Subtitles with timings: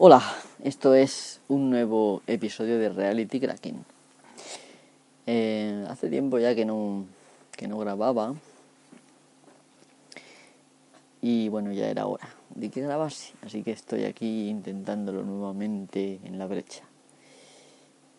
[0.00, 0.22] Hola,
[0.62, 3.84] esto es un nuevo episodio de Reality Cracking.
[5.26, 7.04] Eh, hace tiempo ya que no,
[7.56, 8.36] que no grababa.
[11.20, 13.34] Y bueno, ya era hora de que grabase.
[13.44, 16.84] Así que estoy aquí intentándolo nuevamente en la brecha.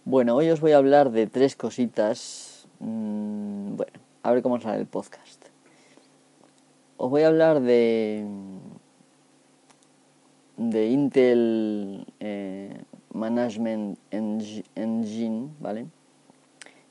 [0.03, 2.67] Bueno, hoy os voy a hablar de tres cositas.
[2.79, 5.45] Mm, bueno, a ver cómo sale el podcast.
[6.97, 8.25] Os voy a hablar de
[10.59, 15.85] de Intel eh, Management Engine, ¿vale?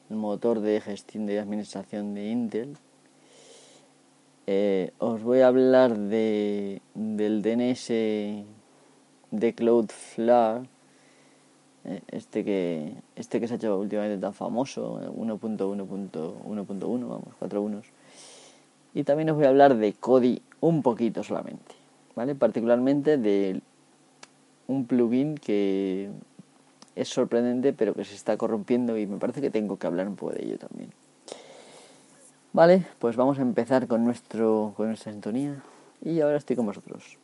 [0.09, 2.79] El motor de gestión de administración de Intel.
[4.47, 7.89] Eh, os voy a hablar de, del DNS
[9.31, 10.63] de Cloudflare,
[11.85, 17.87] eh, este que, este que se ha hecho últimamente tan famoso, 1.1.1.1, vamos, 4 unos.
[18.95, 21.78] Y también os voy a hablar de Kodi un poquito solamente.
[22.19, 22.35] ¿Vale?
[22.35, 23.61] Particularmente de
[24.67, 26.11] un plugin que
[26.97, 30.17] es sorprendente pero que se está corrompiendo y me parece que tengo que hablar un
[30.17, 30.91] poco de ello también.
[32.53, 35.63] Vale, pues vamos a empezar con nuestro con nuestra sintonía
[36.05, 37.18] y ahora estoy con vosotros.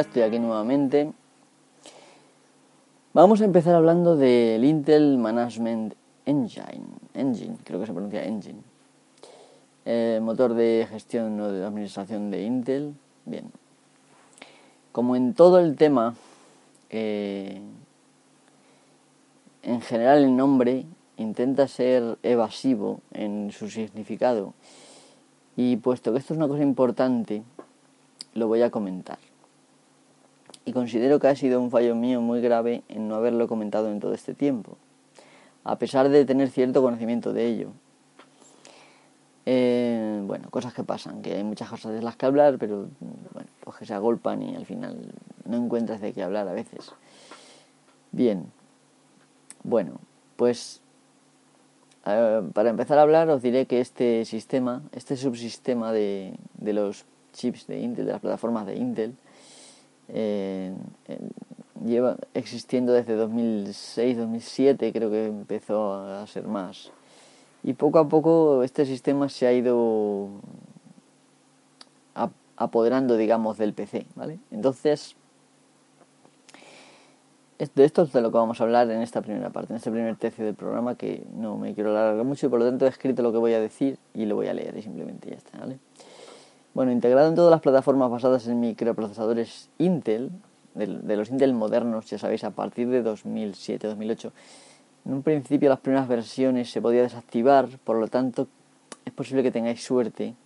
[0.00, 1.12] Estoy aquí nuevamente.
[3.12, 6.84] Vamos a empezar hablando del Intel Management Engine.
[7.14, 8.60] Engine, creo que se pronuncia Engine.
[9.84, 12.94] Eh, motor de gestión o de administración de Intel.
[13.24, 13.50] Bien.
[14.92, 16.14] Como en todo el tema,
[16.90, 17.60] eh,
[19.64, 20.84] en general el nombre
[21.16, 24.54] intenta ser evasivo en su significado.
[25.56, 27.42] Y puesto que esto es una cosa importante,
[28.34, 29.18] lo voy a comentar
[30.68, 34.00] y considero que ha sido un fallo mío muy grave en no haberlo comentado en
[34.00, 34.76] todo este tiempo,
[35.64, 37.70] a pesar de tener cierto conocimiento de ello.
[39.46, 42.88] Eh, bueno, cosas que pasan, que hay muchas cosas de las que hablar, pero
[43.32, 45.10] bueno, pues que se agolpan y al final
[45.46, 46.92] no encuentras de qué hablar a veces.
[48.12, 48.44] Bien,
[49.64, 49.92] bueno,
[50.36, 50.82] pues
[52.04, 57.06] eh, para empezar a hablar os diré que este sistema, este subsistema de, de los
[57.32, 59.14] chips de Intel, de las plataformas de Intel,
[60.08, 60.72] eh,
[61.84, 66.90] lleva existiendo desde 2006-2007, creo que empezó a ser más.
[67.62, 70.28] Y poco a poco este sistema se ha ido
[72.56, 74.38] apoderando, digamos, del PC, ¿vale?
[74.50, 75.14] Entonces,
[77.58, 79.90] de esto es de lo que vamos a hablar en esta primera parte, en este
[79.90, 82.88] primer tercio del programa, que no me quiero alargar mucho y por lo tanto he
[82.88, 85.58] escrito lo que voy a decir y lo voy a leer y simplemente ya está,
[85.58, 85.78] ¿vale?
[86.78, 90.30] Bueno, integrado en todas las plataformas basadas en microprocesadores Intel,
[90.76, 94.30] de, los Intel modernos, ya sabéis, a partir de 2007-2008.
[95.04, 98.46] En un principio las primeras versiones se podía desactivar, por lo tanto
[99.04, 100.36] es posible que tengáis suerte.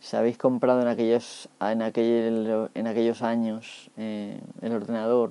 [0.00, 5.30] Si habéis comprado en aquellos, en en aquellos años eh, el ordenador,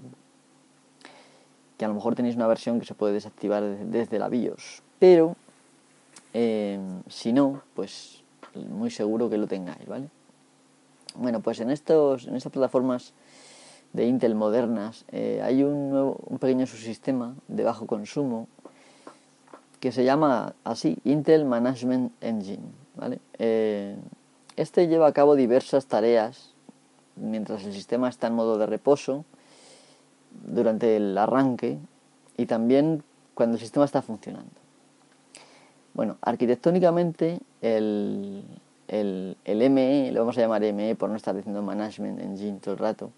[1.78, 4.84] que a lo mejor tenéis una versión que se puede desactivar desde, la BIOS.
[5.00, 5.36] Pero
[6.34, 8.24] eh, si no, pues
[8.56, 10.08] muy seguro que lo tengáis, ¿vale?
[11.16, 13.14] Bueno, pues en, estos, en estas plataformas
[13.94, 18.48] de Intel modernas eh, hay un, nuevo, un pequeño subsistema de bajo consumo
[19.80, 22.64] que se llama así Intel Management Engine,
[22.96, 23.20] ¿vale?
[23.40, 23.96] Eh,
[24.56, 26.56] este lleva a cabo diversas tareas
[27.16, 29.26] mientras el sistema está en modo de reposo,
[30.46, 31.78] durante el arranque
[32.38, 33.04] y también
[33.34, 34.65] cuando el sistema está funcionando.
[35.96, 38.44] Bueno, arquitectónicamente el,
[38.90, 42.74] el, el, ME, lo vamos a llamar ME por no estar diciendo Management Engine todo
[42.74, 43.12] el rato,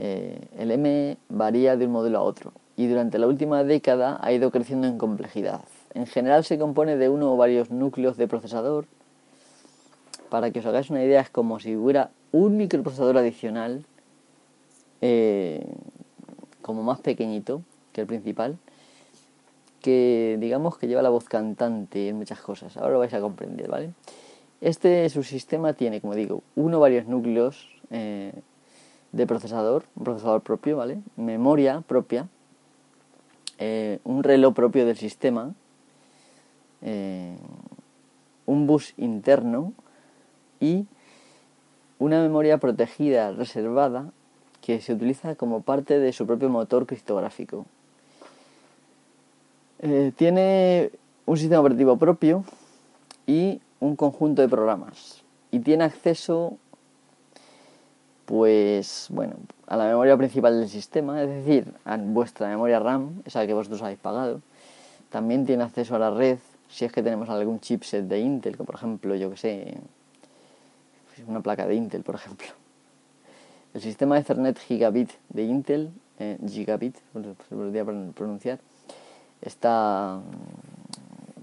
[0.00, 4.32] eh, el ME varía de un modelo a otro y durante la última década ha
[4.32, 5.60] ido creciendo en complejidad.
[5.94, 8.86] En general se compone de uno o varios núcleos de procesador.
[10.30, 13.84] Para que os hagáis una idea, es como si hubiera un microprocesador adicional,
[15.00, 15.64] eh,
[16.60, 17.62] como más pequeñito
[17.92, 18.58] que el principal,
[19.84, 22.74] que digamos que lleva la voz cantante en muchas cosas.
[22.78, 23.92] Ahora lo vais a comprender, ¿vale?
[24.62, 28.32] Este subsistema tiene, como digo, uno o varios núcleos eh,
[29.12, 31.02] de procesador, un procesador propio, ¿vale?
[31.18, 32.28] Memoria propia,
[33.58, 35.52] eh, un reloj propio del sistema,
[36.80, 37.36] eh,
[38.46, 39.74] un bus interno
[40.60, 40.86] y
[41.98, 44.12] una memoria protegida reservada
[44.62, 47.66] que se utiliza como parte de su propio motor criptográfico.
[49.80, 50.90] Eh, tiene
[51.26, 52.44] un sistema operativo propio
[53.26, 55.22] y un conjunto de programas.
[55.50, 56.58] Y tiene acceso
[58.24, 59.34] pues bueno
[59.66, 63.82] a la memoria principal del sistema es decir a vuestra memoria RAM esa que vosotros
[63.82, 64.40] habéis pagado.
[65.10, 66.38] También tiene acceso a la red
[66.68, 69.78] si es que tenemos algún chipset de Intel como por ejemplo yo que sé
[71.26, 72.46] una placa de Intel por ejemplo.
[73.74, 76.96] El sistema Ethernet Gigabit de Intel eh, Gigabit
[77.48, 78.58] se podría pronunciar
[79.44, 80.20] está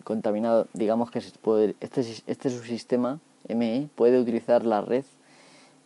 [0.04, 5.06] contaminado, digamos que puede, este, este subsistema ME puede utilizar la red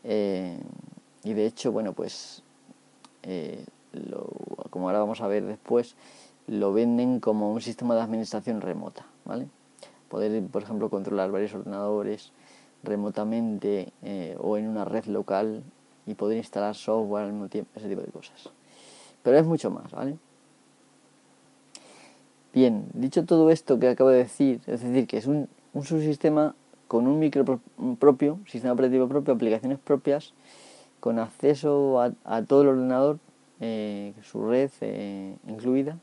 [0.04, 0.58] eh,
[1.24, 2.44] y de hecho, bueno, pues
[3.24, 3.66] eh,
[4.70, 5.96] como ahora vamos a ver después,
[6.48, 9.48] lo venden como un sistema de administración remota, ¿vale?
[10.10, 12.32] Poder, por ejemplo, controlar varios ordenadores
[12.84, 15.64] remotamente eh, o en una red local
[16.06, 18.50] y poder instalar software al mismo tiempo, ese tipo de cosas.
[19.24, 20.18] Pero es mucho más, ¿vale?
[22.56, 25.50] Bien, dicho todo esto que acabo de decir, es decir, que es un,
[25.84, 26.56] subsistema
[26.88, 27.60] con un micro
[28.00, 30.32] propio, sistema operativo propio, aplicaciones propias,
[31.02, 33.20] con acceso a, todo el ordenador,
[33.60, 35.98] eh, su red eh, incluida.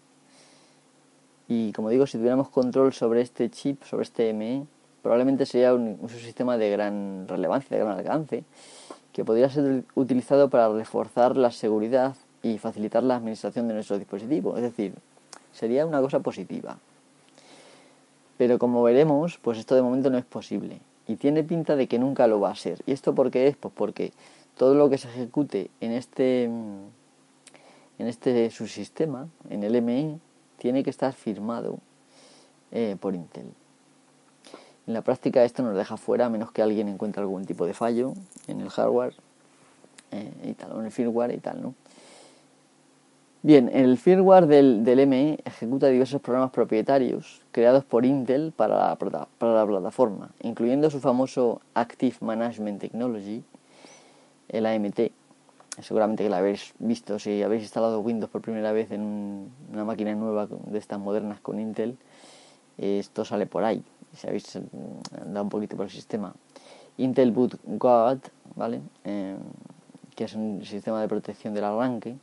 [1.49, 4.67] Y como digo, si tuviéramos control sobre este chip, sobre este ME,
[5.01, 8.45] probablemente sería un, un subsistema de gran relevancia, de gran alcance,
[9.15, 14.55] que podría ser utilizado para reforzar la seguridad y facilitar la administración de nuestro dispositivo.
[14.59, 14.93] Es decir,
[15.53, 16.79] sería una cosa positiva.
[18.39, 20.81] Pero como veremos, pues esto de momento no es posible.
[21.07, 22.83] Y tiene pinta de que nunca lo va a ser.
[22.87, 23.57] ¿Y esto por qué es?
[23.57, 24.13] Pues porque
[24.57, 26.91] todo lo que se ejecute en este, en
[27.99, 30.19] este subsistema, en el MI,
[30.59, 31.79] tiene que estar firmado
[32.71, 33.47] eh, por Intel.
[34.87, 37.75] En la práctica esto nos deja fuera a menos que alguien encuentre algún tipo de
[37.75, 38.15] fallo
[38.49, 39.15] en el hardware
[40.11, 41.75] eh, y tal, o en el firmware y tal, ¿no?
[43.45, 48.97] Bien, el firmware del, del ME ejecuta diversos programas propietarios creados por Intel para la,
[48.97, 53.43] para la plataforma, incluyendo su famoso Active Management Technology,
[54.49, 55.11] el AMT.
[55.81, 60.15] Seguramente que lo habéis visto si habéis instalado Windows por primera vez en una máquina
[60.15, 61.99] nueva de estas modernas con Intel.
[62.79, 63.83] Esto sale por ahí,
[64.15, 64.55] si habéis
[65.21, 66.33] andado un poquito por el sistema.
[66.97, 68.21] Intel Boot Guard,
[68.55, 68.83] ¿vale?
[69.03, 69.35] Eh,
[70.15, 72.15] que es un sistema de protección del arranque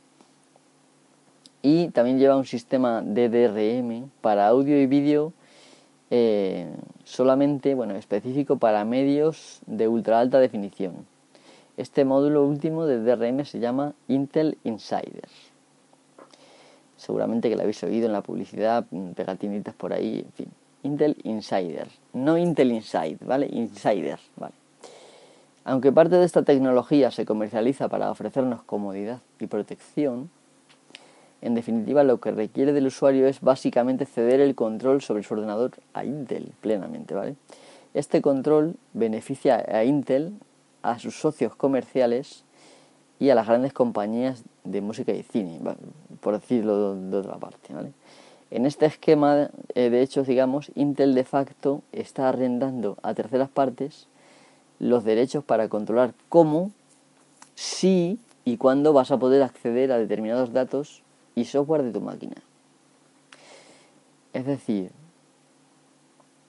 [1.62, 5.32] y también lleva un sistema DDRM para audio y vídeo
[6.10, 6.68] eh,
[7.04, 11.06] solamente, bueno, específico para medios de ultra alta definición.
[11.76, 15.28] Este módulo último de DRM se llama Intel Insider.
[16.96, 18.84] Seguramente que lo habéis oído en la publicidad,
[19.14, 20.48] pegatinitas por ahí, en fin.
[20.82, 23.48] Intel Insider, no Intel Inside, ¿vale?
[23.50, 24.54] Insider, ¿vale?
[25.64, 30.30] Aunque parte de esta tecnología se comercializa para ofrecernos comodidad y protección,
[31.42, 35.72] en definitiva, lo que requiere del usuario es básicamente ceder el control sobre su ordenador
[35.94, 37.36] a Intel plenamente, ¿vale?
[37.94, 40.34] Este control beneficia a Intel,
[40.82, 42.44] a sus socios comerciales
[43.18, 45.58] y a las grandes compañías de música y cine,
[46.20, 47.92] por decirlo de otra parte, ¿vale?
[48.50, 54.08] En este esquema, eh, de hecho, digamos, Intel de facto está arrendando a terceras partes
[54.78, 56.72] los derechos para controlar cómo,
[57.54, 61.02] si y cuándo vas a poder acceder a determinados datos
[61.34, 62.36] y software de tu máquina.
[64.32, 64.90] Es decir,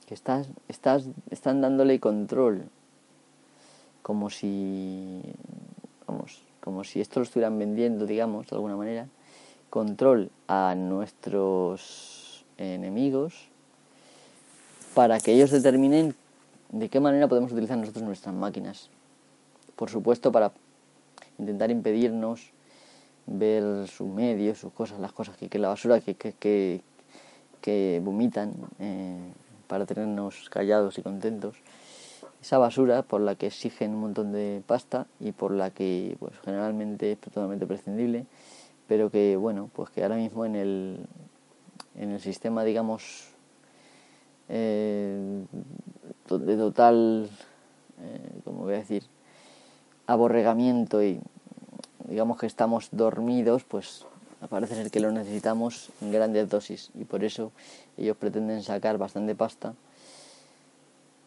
[0.06, 2.66] que estás, estás, están dándole control
[4.02, 5.22] como si,
[6.08, 9.08] vamos, como si esto lo estuvieran vendiendo, digamos, de alguna manera,
[9.70, 13.48] control a nuestros enemigos
[14.94, 16.16] para que ellos determinen
[16.70, 18.90] de qué manera podemos utilizar nosotros nuestras máquinas.
[19.76, 20.52] Por supuesto, para
[21.40, 22.52] intentar impedirnos
[23.38, 26.82] ver sus medios, sus cosas, las cosas que, que la basura que, que,
[27.62, 29.20] que vomitan eh,
[29.68, 31.58] para tenernos callados y contentos.
[32.42, 36.34] Esa basura por la que exigen un montón de pasta y por la que pues
[36.44, 38.26] generalmente es totalmente prescindible,
[38.88, 41.00] pero que bueno, pues que ahora mismo en el,
[41.96, 43.30] en el sistema digamos
[44.50, 45.46] eh,
[46.30, 47.30] de total,
[48.02, 49.04] eh, como voy a decir,
[50.08, 51.22] aborregamiento y
[52.08, 54.06] digamos que estamos dormidos, pues
[54.50, 57.52] parece ser que lo necesitamos en grandes dosis y por eso
[57.98, 59.74] ellos pretenden sacar bastante pasta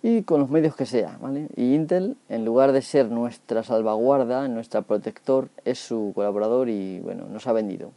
[0.02, 1.49] y con los medios que sea, ¿vale?
[1.57, 7.26] Y Intel, en lugar de ser nuestra salvaguarda, nuestra protector, es su colaborador y bueno,
[7.26, 7.90] nos ha vendido.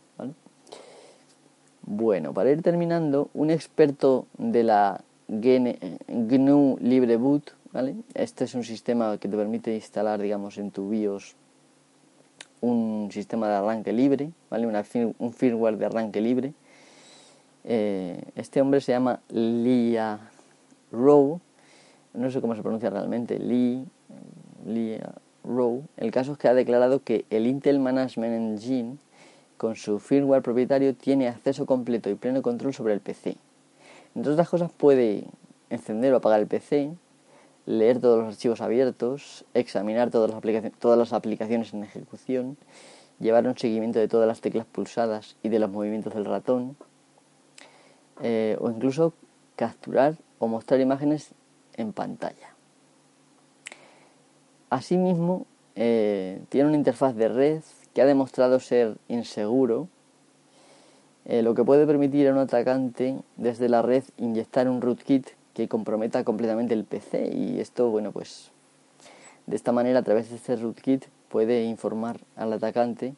[1.82, 7.96] Bueno, para ir terminando, un experto de la GNU Libre Boot, ¿vale?
[8.14, 11.36] Este es un sistema que te permite instalar, digamos, en tu BIOS
[12.62, 14.68] un sistema de arranque libre, ¿vale?
[14.68, 16.54] un firmware de arranque libre.
[17.64, 20.20] Eh, este hombre se llama Lia
[20.92, 21.40] Rowe,
[22.14, 23.86] no sé cómo se pronuncia realmente, Lee,
[24.66, 25.84] Lia Rowe.
[25.98, 28.98] El caso es que ha declarado que el Intel Management Engine,
[29.58, 33.36] con su firmware propietario, tiene acceso completo y pleno control sobre el PC.
[34.16, 35.26] Entre otras cosas, puede
[35.70, 36.92] encender o apagar el PC,
[37.68, 40.32] leer todos los archivos abiertos, examinar todas
[40.98, 42.58] las, aplicaciones, en ejecución,
[43.20, 46.78] llevar un seguimiento de todas las teclas pulsadas y de los movimientos del ratón,
[48.24, 49.14] eh, o incluso
[49.58, 51.34] capturar o mostrar imágenes
[51.76, 52.56] en pantalla.
[54.70, 55.46] Asimismo,
[55.76, 57.62] eh, tiene una interfaz de red
[57.94, 59.90] que ha demostrado ser inseguro,
[61.26, 65.68] eh, lo que puede permitir a un atacante desde la red inyectar un rootkit que
[65.68, 68.52] comprometa completamente el PC y esto, bueno, pues
[69.48, 73.16] de esta manera a través de este rootkit puede informar al atacante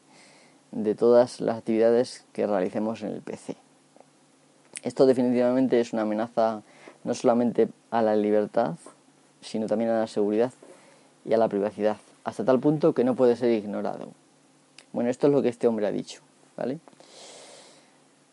[0.71, 3.57] de todas las actividades que realicemos en el PC.
[4.83, 6.61] Esto definitivamente es una amenaza
[7.03, 8.75] no solamente a la libertad,
[9.41, 10.53] sino también a la seguridad
[11.25, 14.11] y a la privacidad, hasta tal punto que no puede ser ignorado.
[14.93, 16.21] Bueno, esto es lo que este hombre ha dicho,
[16.55, 16.79] ¿vale?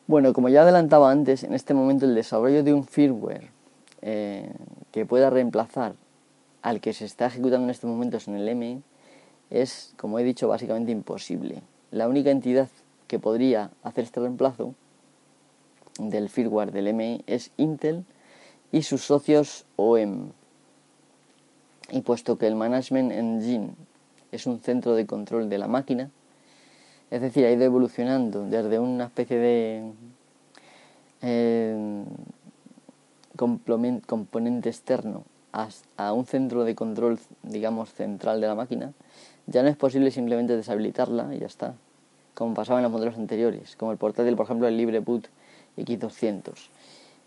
[0.06, 3.55] Bueno, como ya adelantaba antes, en este momento el desarrollo de un firmware
[4.08, 4.48] eh,
[4.92, 5.96] que pueda reemplazar
[6.62, 8.80] al que se está ejecutando en estos momentos en el M
[9.50, 11.60] es, como he dicho, básicamente imposible.
[11.90, 12.68] La única entidad
[13.08, 14.76] que podría hacer este reemplazo
[15.98, 18.04] del firmware del ME es Intel
[18.70, 20.30] y sus socios OEM.
[21.90, 23.70] Y puesto que el Management Engine
[24.30, 26.12] es un centro de control de la máquina,
[27.10, 29.92] es decir, ha ido evolucionando desde una especie de
[31.22, 32.04] eh,
[33.36, 35.24] componente externo
[35.96, 38.92] a un centro de control, digamos, central de la máquina,
[39.46, 41.74] ya no es posible simplemente deshabilitarla y ya está,
[42.34, 45.28] como pasaba en los modelos anteriores, como el portátil, por ejemplo, el LibreBoot
[45.78, 46.68] X200.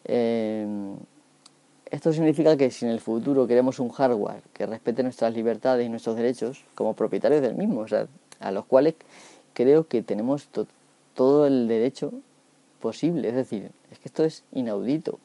[0.06, 0.96] Eh,
[1.90, 5.90] esto significa que si en el futuro queremos un hardware que respete nuestras libertades y
[5.90, 8.08] nuestros derechos como propietarios del mismo, o sea,
[8.40, 8.94] a los cuales
[9.54, 10.50] creo que tenemos
[11.16, 12.14] todo el derecho
[12.80, 13.30] posible.
[13.30, 15.20] Es decir, es que esto es inaudito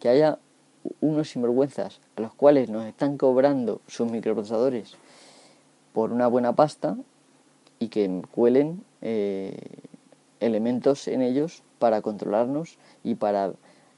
[0.00, 0.38] que haya
[1.00, 4.94] unos sinvergüenzas a los cuales nos están cobrando sus microprocesadores
[5.92, 6.96] por una buena pasta
[7.78, 9.56] y que cuelen eh,
[10.40, 13.52] elementos en ellos para controlarnos y para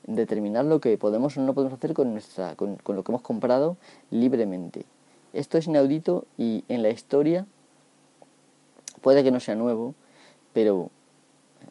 [0.07, 3.23] determinar lo que podemos o no podemos hacer con, nuestra, con, con lo que hemos
[3.23, 3.77] comprado
[4.11, 4.85] libremente.
[5.33, 7.47] Esto es inaudito y en la historia
[9.01, 9.95] puede que no sea nuevo,
[10.53, 10.91] pero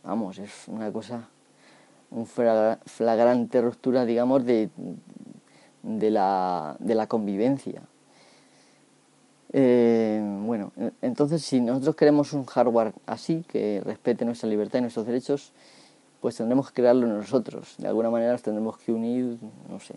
[0.03, 1.29] vamos, es una cosa
[2.11, 4.69] un flagrante ruptura, digamos, de,
[5.81, 7.81] de, la, de la convivencia.
[9.53, 15.05] Eh, bueno, entonces si nosotros queremos un hardware así, que respete nuestra libertad y nuestros
[15.05, 15.53] derechos,
[16.21, 17.75] pues tendremos que crearlo nosotros.
[17.77, 19.37] De alguna manera tendremos que unir,
[19.69, 19.95] no sé.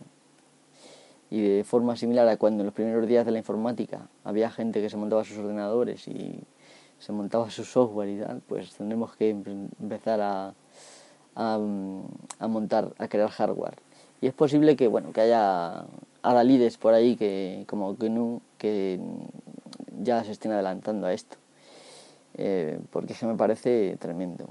[1.30, 4.80] Y de forma similar a cuando en los primeros días de la informática había gente
[4.80, 6.40] que se montaba sus ordenadores y
[6.98, 10.54] se montaba su software y tal, pues tendremos que empezar a,
[11.34, 11.58] a,
[12.48, 13.76] montar, a crear hardware.
[14.20, 15.84] Y es posible que, bueno, que haya
[16.22, 19.00] adalides por ahí que, como GNU, que
[20.00, 21.36] ya se estén adelantando a esto.
[22.36, 24.48] Eh, porque que me parece tremendo.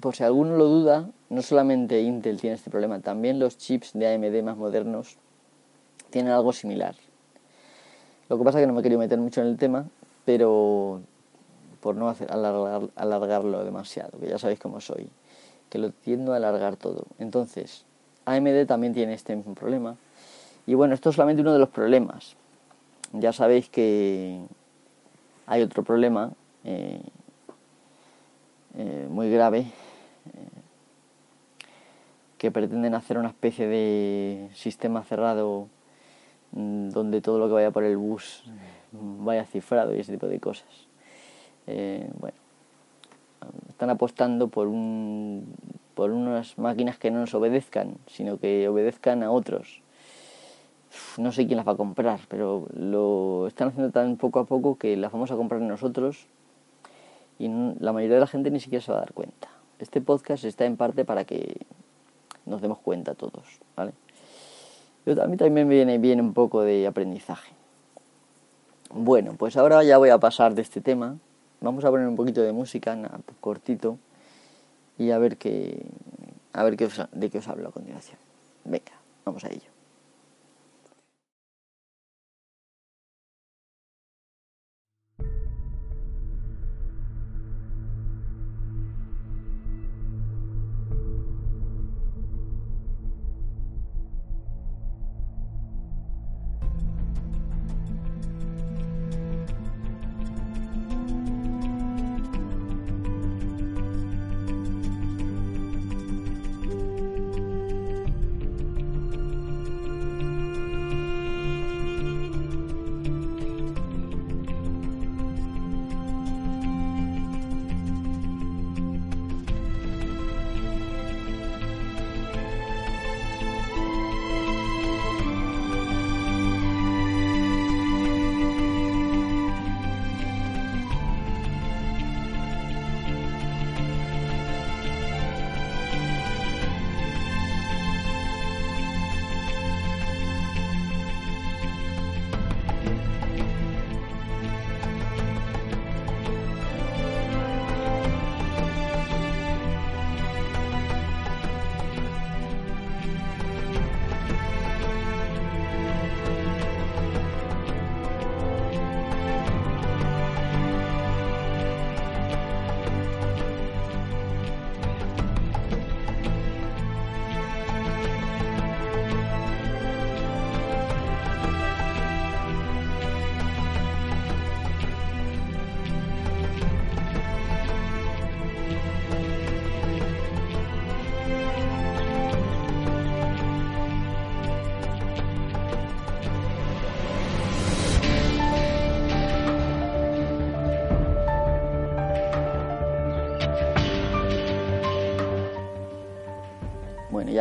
[0.00, 4.14] Por si alguno lo duda, no solamente Intel tiene este problema, también los chips de
[4.14, 5.16] AMD más modernos
[6.10, 6.94] tienen algo similar.
[8.28, 9.86] Lo que pasa es que no me quería meter mucho en el tema,
[10.24, 11.02] pero
[11.80, 15.10] por no hacer, alargarlo demasiado, que ya sabéis cómo soy
[15.74, 17.04] que lo tiendo a alargar todo.
[17.18, 17.84] Entonces,
[18.26, 19.96] AMD también tiene este mismo problema.
[20.68, 22.36] Y bueno, esto es solamente uno de los problemas.
[23.12, 24.38] Ya sabéis que
[25.48, 26.30] hay otro problema
[26.62, 27.02] eh,
[28.78, 30.48] eh, muy grave eh,
[32.38, 35.66] que pretenden hacer una especie de sistema cerrado
[36.52, 38.44] mm, donde todo lo que vaya por el bus
[38.92, 40.68] vaya cifrado y ese tipo de cosas.
[41.66, 42.43] bueno,
[43.68, 45.54] están apostando por, un,
[45.94, 49.82] por unas máquinas que no nos obedezcan, sino que obedezcan a otros.
[51.16, 54.78] No sé quién las va a comprar, pero lo están haciendo tan poco a poco
[54.78, 56.26] que las vamos a comprar nosotros
[57.38, 59.48] y la mayoría de la gente ni siquiera se va a dar cuenta.
[59.78, 61.66] Este podcast está en parte para que
[62.46, 63.92] nos demos cuenta todos, ¿vale?
[65.06, 67.52] a mí también me viene bien un poco de aprendizaje.
[68.90, 71.18] Bueno, pues ahora ya voy a pasar de este tema
[71.64, 72.94] Vamos a poner un poquito de música,
[73.40, 73.98] cortito,
[74.98, 75.86] y a ver qué,
[76.52, 78.18] a ver qué de qué os hablo a continuación.
[78.66, 78.92] Venga,
[79.24, 79.73] vamos a ello.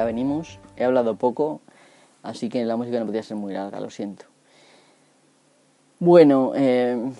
[0.05, 0.59] Venimos.
[0.75, 1.61] He hablado poco,
[2.21, 4.25] así que la música no podía ser muy larga, lo siento.
[5.99, 7.11] Bueno, eh,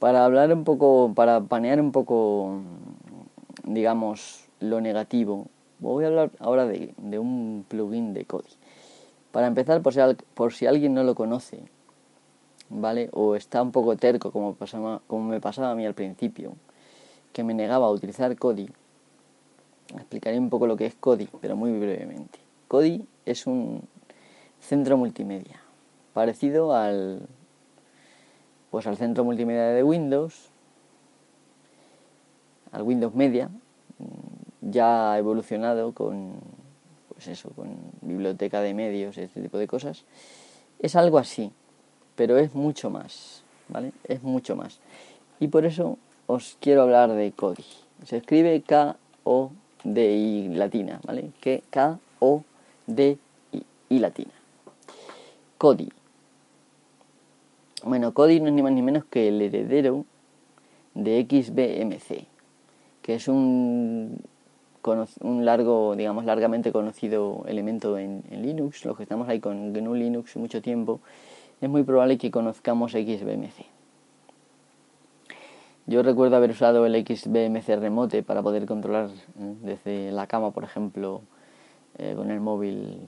[0.00, 2.60] para hablar un poco, para panear un poco,
[3.64, 5.46] digamos, lo negativo,
[5.78, 8.50] voy a hablar ahora de, un plugin de Kodi.
[9.30, 10.00] Para empezar, por si,
[10.34, 11.62] por si alguien no lo conoce,
[12.68, 13.10] ¿vale?
[13.12, 14.56] O está un poco terco, como,
[15.06, 16.54] como me pasaba a mí al principio,
[17.32, 18.70] que me negaba a utilizar Kodi,
[19.96, 22.38] explicaré un poco lo que es Kodi, pero muy brevemente.
[22.68, 23.82] Kodi es un
[24.60, 25.60] centro multimedia,
[26.12, 27.26] parecido al
[28.70, 30.50] pues al centro multimedia de Windows,
[32.70, 33.50] al Windows Media,
[34.60, 36.34] ya evolucionado con
[37.08, 40.04] pues eso, con biblioteca de medios, este tipo de cosas.
[40.78, 41.52] Es algo así,
[42.14, 43.92] pero es mucho más, ¿vale?
[44.04, 44.78] Es mucho más.
[45.40, 47.64] Y por eso os quiero hablar de Kodi.
[48.04, 49.50] Se escribe K O
[49.84, 51.30] D I latina, ¿vale?
[51.40, 52.44] Que K O
[52.86, 53.18] D
[53.88, 54.32] I, latina.
[55.58, 55.90] Kodi.
[57.84, 60.04] Bueno, Kodi no es ni más ni menos que el heredero
[60.94, 62.26] de XBMC,
[63.02, 64.18] que es un,
[65.20, 68.84] un largo, digamos, largamente conocido elemento en, en Linux.
[68.84, 71.00] Los que estamos ahí con GNU Linux mucho tiempo,
[71.60, 73.79] es muy probable que conozcamos XBMC.
[75.90, 80.62] Yo recuerdo haber usado el XBMC Remote para poder controlar eh, desde la cama, por
[80.62, 81.22] ejemplo,
[81.98, 83.00] eh, con el móvil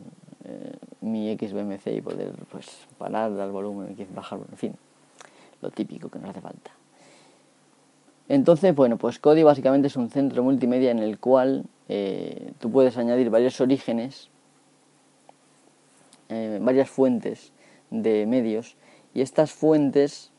[0.43, 4.75] eh, mi XBMC y poder pues parar, dar volumen, bajar, en fin,
[5.61, 6.73] lo típico que nos hace falta.
[8.29, 11.67] Entonces, bueno, pues Kodi básicamente es un centro multimedia en el cual
[12.59, 14.29] tú puedes añadir varios orígenes,
[16.29, 17.53] varias fuentes
[17.91, 18.77] de medios
[19.15, 20.32] y estas fuentes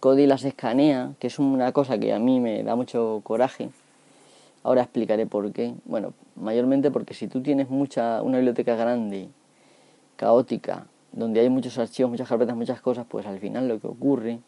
[0.00, 3.70] Cody las escanea, que es una cosa que a mí me da mucho coraje.
[4.62, 5.74] Ahora explicaré por qué.
[5.84, 9.28] Bueno, mayormente porque si tú tienes mucha una biblioteca grande,
[10.16, 14.40] caótica, donde hay muchos archivos, muchas carpetas, muchas cosas, pues al final lo que ocurre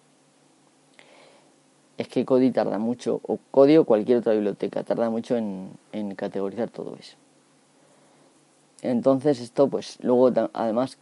[1.98, 6.14] es que Kodi tarda mucho, o Kodi o cualquier otra biblioteca, tarda mucho en, en
[6.14, 7.16] categorizar todo eso.
[8.80, 10.96] Entonces esto, pues luego además,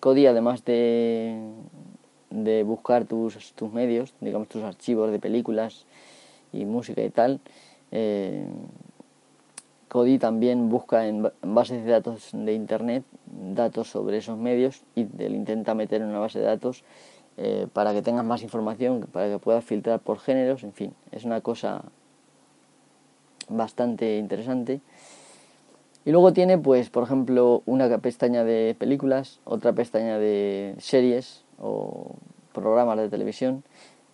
[0.00, 1.38] Kodi además de,
[2.30, 5.86] de buscar tus, tus medios, digamos tus archivos de películas
[6.52, 7.40] y música y tal,
[7.90, 8.46] eh,
[9.88, 13.04] Kodi también busca en bases de datos de Internet
[13.54, 16.84] datos sobre esos medios y le intenta meter en una base de datos
[17.36, 21.24] eh, para que tengas más información, para que puedas filtrar por géneros, en fin, es
[21.24, 21.84] una cosa
[23.48, 24.80] bastante interesante.
[26.04, 32.16] Y luego tiene, pues, por ejemplo, una pestaña de películas, otra pestaña de series, o
[32.52, 33.64] programas de televisión,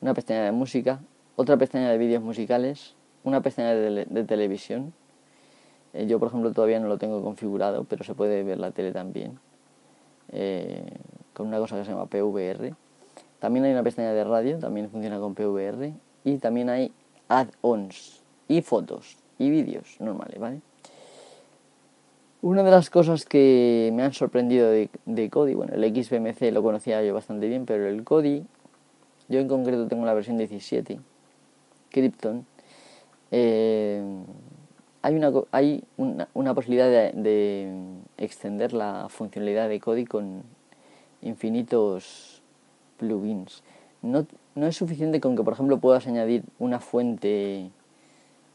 [0.00, 1.00] una pestaña de música,
[1.37, 4.92] otra pestaña de vídeos musicales, una pestaña de, televisión.
[5.92, 8.92] Eh, yo, por ejemplo, todavía no lo tengo configurado, pero se puede ver la tele
[8.92, 9.38] también.
[10.30, 10.85] Eh,
[11.33, 12.74] con una cosa que se llama PVR.
[13.38, 15.92] También hay una pestaña de radio, también funciona con PVR.
[16.24, 16.92] Y también hay
[17.28, 20.61] add-ons y fotos y vídeos normales, ¿vale?
[22.44, 26.62] Una de las cosas que me han sorprendido de, de Kodi, bueno, el XBMC lo
[26.62, 28.44] conocía yo bastante bien, pero el Kodi,
[29.30, 31.00] yo en concreto tengo la versión 17,
[31.88, 32.44] Krypton,
[33.30, 34.02] eh,
[35.00, 37.72] hay, una, hay una, posibilidad de,
[38.18, 40.42] extender la funcionalidad de Kodi con
[41.22, 42.42] infinitos
[42.98, 43.62] plugins.
[44.02, 47.70] No, no es suficiente con que, por ejemplo, puedas añadir una fuente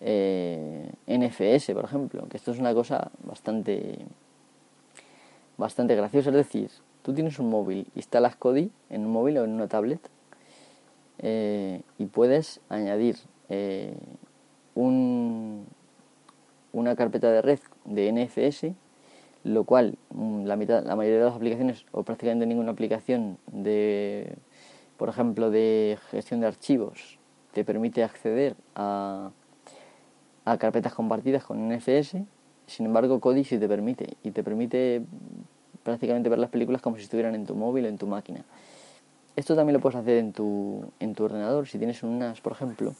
[0.01, 3.99] eh, NFS, por ejemplo, que esto es una cosa bastante,
[5.57, 6.29] bastante graciosa.
[6.29, 6.69] Es decir,
[7.01, 9.99] tú tienes un móvil, instalas Kodi en un móvil o en una tablet
[11.19, 13.17] eh, y puedes añadir
[13.49, 13.93] eh,
[14.75, 15.65] un,
[16.71, 18.73] una carpeta de red de NFS,
[19.43, 24.35] lo cual mm, la, mitad, la mayoría de las aplicaciones o prácticamente ninguna aplicación de,
[24.97, 27.19] por ejemplo, de gestión de archivos
[27.51, 29.31] te permite acceder a
[30.51, 32.17] a carpetas compartidas con NFS,
[32.65, 35.03] sin embargo Kodi sí te permite y te permite
[35.83, 38.43] prácticamente ver las películas como si estuvieran en tu móvil o en tu máquina.
[39.35, 42.53] Esto también lo puedes hacer en tu, en tu ordenador, si tienes un NAS por
[42.53, 42.93] ejemplo,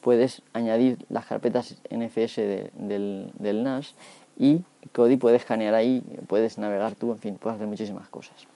[0.00, 3.94] puedes añadir las carpetas NFS del, del NAS
[4.38, 8.46] y Kodi puedes escanear ahí, puedes navegar tú, en fin, puedes hacer muchísimas cosas.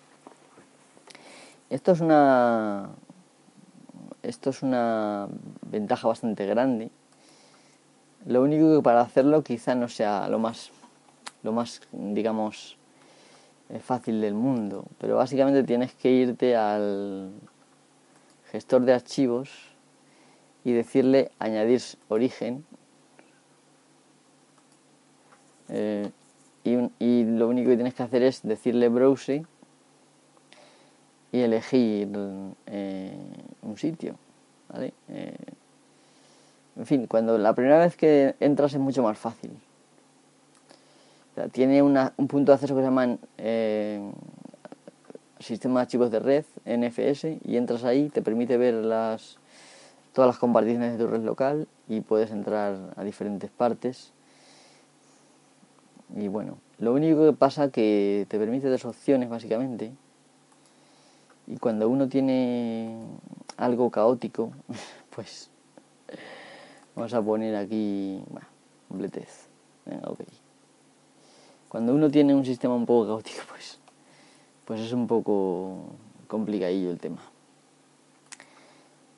[1.70, 2.90] Esto es una
[4.22, 5.29] esto es una
[5.70, 6.90] ventaja bastante grande
[8.28, 10.70] lo único que para hacerlo quizá no sea lo más,
[11.42, 12.76] lo más digamos,
[13.70, 17.32] eh, fácil del mundo, pero básicamente tienes que irte al
[18.52, 19.50] gestor de archivos
[20.62, 22.66] y decirle añadir origen
[25.70, 26.10] eh,
[26.64, 29.46] y, lo único que tienes que hacer es decirle browse
[31.32, 32.10] y elegir
[32.66, 33.18] eh,
[33.62, 34.16] un sitio
[34.68, 34.92] ¿vale?
[36.78, 39.50] En fin, cuando la primera vez que entras es mucho más fácil.
[41.52, 44.00] tiene un punto de acceso que se llama eh,
[45.40, 48.80] Sistema de Archivos de Red, NFS, y entras ahí, te permite ver
[50.12, 54.12] todas las comparticiones de tu red local y puedes entrar a diferentes partes.
[56.16, 59.92] Y bueno, lo único que pasa que te permite dos opciones básicamente.
[61.48, 62.98] Y cuando uno tiene
[63.56, 64.52] algo caótico,
[65.14, 65.50] pues
[66.98, 68.48] Vamos a poner aquí, bueno,
[68.88, 69.46] completez.
[69.87, 70.18] Venga, ok.
[71.68, 73.78] Cuando uno tiene un sistema un poco caótico, pues,
[74.64, 75.76] pues es un poco
[76.26, 77.20] complicadillo el tema.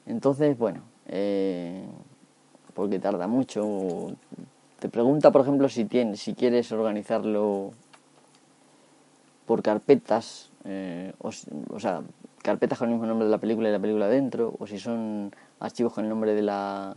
[0.04, 1.82] Entonces, bueno, eh,
[2.74, 4.14] porque tarda mucho.
[4.78, 7.72] Te pregunta, por ejemplo, si tienes, si quieres organizarlo
[9.46, 11.32] por carpetas, eh, o,
[11.80, 12.02] sea,
[12.42, 15.34] carpetas con el mismo nombre de la película y la película dentro, o si son
[15.60, 16.94] archivos con el nombre de la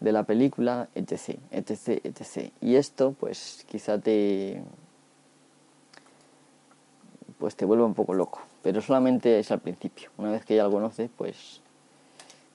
[0.00, 2.52] de la película, etc, etc, etc.
[2.60, 4.62] Y esto, pues, quizá te,
[7.38, 10.10] pues te vuelve un poco loco, pero solamente es al principio.
[10.18, 11.60] Una vez que ya lo conoces, pues,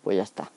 [0.04, 0.52] pues ya está.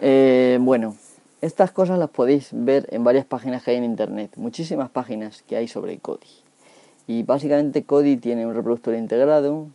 [0.00, 0.96] Eh, bueno,
[1.40, 5.56] estas cosas las podéis ver en varias páginas que hay en internet, muchísimas páginas que
[5.56, 6.26] hay sobre Kodi.
[7.06, 9.66] Y básicamente Kodi tiene un reproductor integrado,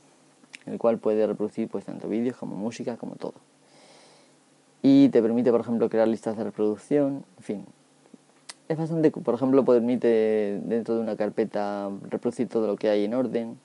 [0.67, 3.34] el cual puede reproducir pues tanto vídeos como música, como todo
[4.86, 7.65] y te permite, por ejemplo, crear listas de reproducción, en fin.
[8.67, 13.13] Es bastante, por ejemplo, permite dentro de una carpeta reproducir todo lo que hay en
[13.13, 13.58] orden,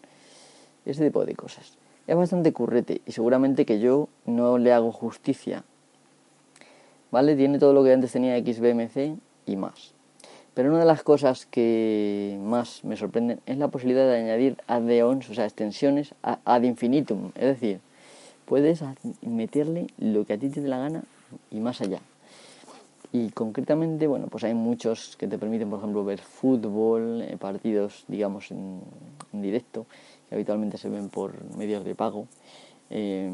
[0.86, 1.76] ese tipo de cosas.
[2.06, 5.64] Es bastante currete y seguramente que yo no le hago justicia.
[7.10, 7.34] ¿Vale?
[7.34, 9.94] Tiene todo lo que antes tenía XBMC y más.
[10.54, 15.28] Pero una de las cosas que más me sorprenden es la posibilidad de añadir add-ons,
[15.30, 17.32] o sea, extensiones ad infinitum.
[17.34, 17.80] Es decir,
[18.48, 18.82] puedes
[19.20, 21.04] meterle lo que a ti te dé la gana
[21.50, 22.00] y más allá.
[23.12, 28.04] Y concretamente, bueno, pues hay muchos que te permiten, por ejemplo, ver fútbol, eh, partidos,
[28.08, 28.80] digamos, en,
[29.32, 29.86] directo,
[30.28, 32.26] que habitualmente se ven por medios de pago.
[32.90, 33.30] Eh,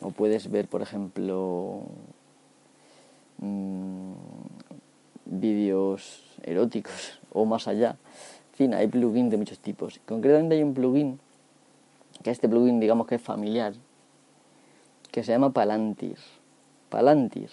[0.00, 1.82] o puedes ver, por ejemplo,
[3.38, 4.12] mm,
[5.26, 7.96] vídeos eróticos o más allá.
[8.52, 10.00] En fin, hay plugins de muchos tipos.
[10.06, 11.18] Concretamente hay un plugin,
[12.22, 13.74] que este plugin digamos que es familiar,
[15.10, 16.18] que se llama Palantir.
[16.88, 17.50] Palantir.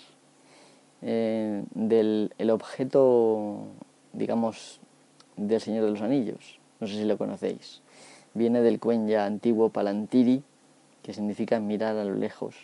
[1.02, 3.67] Eh, del el objeto,
[4.13, 4.80] digamos,
[5.36, 6.60] del Señor de los Anillos.
[6.80, 7.82] No sé si lo conocéis.
[8.34, 10.43] Viene del cuenya antiguo Palantiri,
[11.02, 12.56] que significa mirar a lo lejos.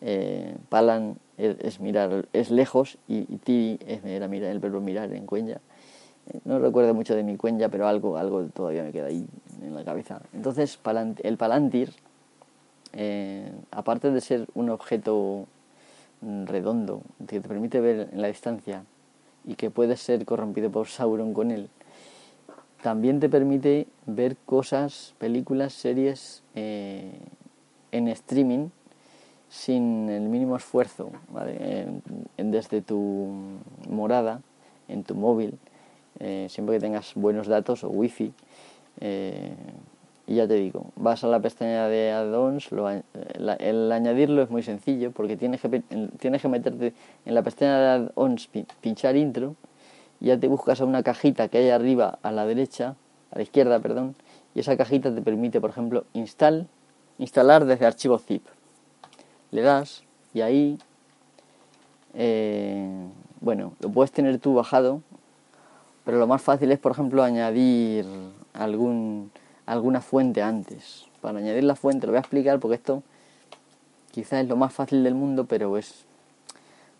[0.00, 5.60] Eh, palan es, mirar, es lejos y, tiri es mirar, el verbo mirar en cuenya.
[6.26, 9.26] Eh, no recuerdo mucho de mi cuenya, pero algo, algo todavía me queda ahí
[9.62, 10.20] en la cabeza.
[10.32, 10.78] Entonces,
[11.22, 11.92] el palantir,
[12.92, 15.46] eh, aparte de ser un objeto
[16.22, 18.84] redondo que te permite ver en la distancia
[19.44, 21.68] y que puedes ser corrompido por Sauron con él,
[22.82, 27.12] también te permite ver cosas, películas, series eh,
[27.92, 28.68] en streaming
[29.48, 31.10] sin el mínimo esfuerzo,
[32.36, 33.28] desde tu
[33.88, 34.40] morada,
[34.88, 35.58] en tu móvil,
[36.20, 38.32] eh, siempre que tengas buenos datos o wifi.
[40.30, 45.10] Y ya te digo, vas a la pestaña de add-ons, el añadirlo es muy sencillo
[45.10, 45.82] porque tienes que,
[46.20, 46.94] tienes que meterte
[47.26, 48.48] en la pestaña de add-ons,
[48.80, 49.56] pinchar intro,
[50.20, 52.94] y ya te buscas a una cajita que hay arriba a la derecha,
[53.32, 54.14] a la izquierda, perdón,
[54.54, 56.68] y esa cajita te permite, por ejemplo, install,
[57.18, 58.46] instalar desde archivo zip.
[59.50, 60.78] Le das y ahí,
[62.14, 62.88] eh,
[63.40, 65.02] bueno, lo puedes tener tú bajado,
[66.04, 68.06] pero lo más fácil es, por ejemplo, añadir
[68.54, 69.32] algún,
[69.72, 71.06] alguna fuente antes.
[71.20, 73.02] Para añadir la fuente, lo voy a explicar porque esto
[74.10, 76.04] quizás es lo más fácil del mundo, pero es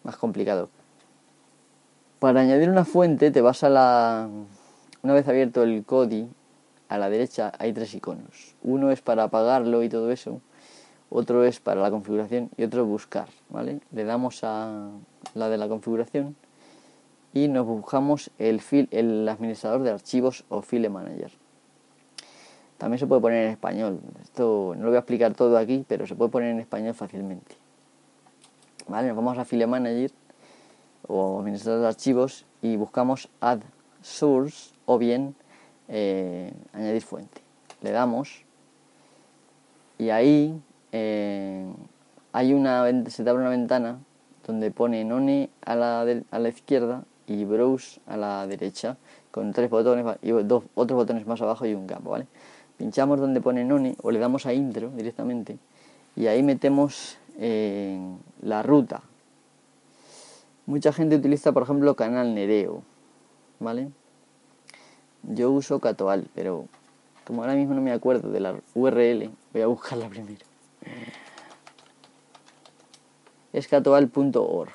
[0.05, 0.69] más complicado.
[2.19, 4.29] Para añadir una fuente te vas a la...
[5.03, 6.29] Una vez abierto el CODI,
[6.89, 8.55] a la derecha hay tres iconos.
[8.63, 10.41] Uno es para apagarlo y todo eso
[11.11, 13.81] otro es para la configuración y otro buscar, ¿vale?
[13.91, 14.91] Le damos a
[15.35, 16.37] la de la configuración
[17.35, 21.33] y nos buscamos el, fil, el administrador de archivos o file manager.
[22.81, 24.01] También se puede poner en español.
[24.23, 27.55] Esto no lo voy a explicar todo aquí, pero se puede poner en español fácilmente.
[28.89, 29.09] ¿Vale?
[29.09, 30.11] Nos vamos a file manager
[31.07, 33.61] o administrador de archivos y buscamos add
[34.01, 35.35] source o bien
[35.89, 37.43] eh, añadir fuente.
[37.83, 38.45] Le damos
[39.99, 40.59] y ahí
[40.93, 41.71] eh,
[42.33, 43.99] hay una, se te abre una ventana
[44.47, 48.97] donde pone None a la, a la izquierda y Browse a la derecha,
[49.31, 52.27] con tres botones y dos, otros botones más abajo y un campo, ¿vale?
[52.81, 55.59] Pinchamos donde pone None o le damos a Intro directamente
[56.17, 57.19] y ahí metemos
[58.41, 59.03] la ruta.
[60.65, 62.83] Mucha gente utiliza, por ejemplo, Canal Nereo,
[63.59, 63.91] ¿vale?
[65.25, 66.69] Yo uso Catoal, pero
[67.27, 70.47] como ahora mismo no me acuerdo de la URL, voy a buscarla primero
[73.53, 74.73] es catoal.org.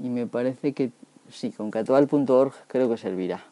[0.00, 0.90] Y me parece que
[1.30, 3.44] sí, con catoal.org creo que servirá.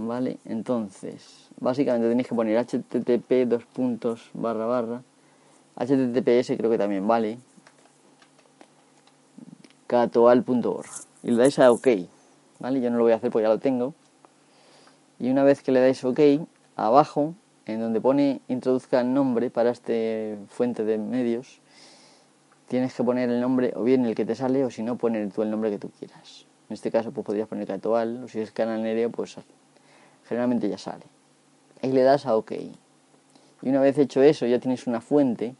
[0.00, 5.02] Vale, entonces, básicamente tenéis que poner http dos puntos barra barra.
[5.74, 7.40] https creo que también vale.
[9.88, 10.86] catoal.org.
[11.24, 11.88] Y le dais a OK.
[12.60, 12.80] ¿Vale?
[12.80, 13.92] Yo no lo voy a hacer porque ya lo tengo.
[15.18, 16.20] Y una vez que le dais OK,
[16.76, 17.34] abajo
[17.66, 21.60] en donde pone introduzca nombre para este fuente de medios,
[22.68, 25.28] tienes que poner el nombre o bien el que te sale o si no poner
[25.32, 26.46] tú el nombre que tú quieras.
[26.68, 29.38] En este caso pues podrías poner Catoal o si es canal pues
[30.28, 31.04] generalmente ya sale.
[31.82, 32.52] Ahí le das a OK.
[33.62, 35.54] Y una vez hecho eso ya tienes una fuente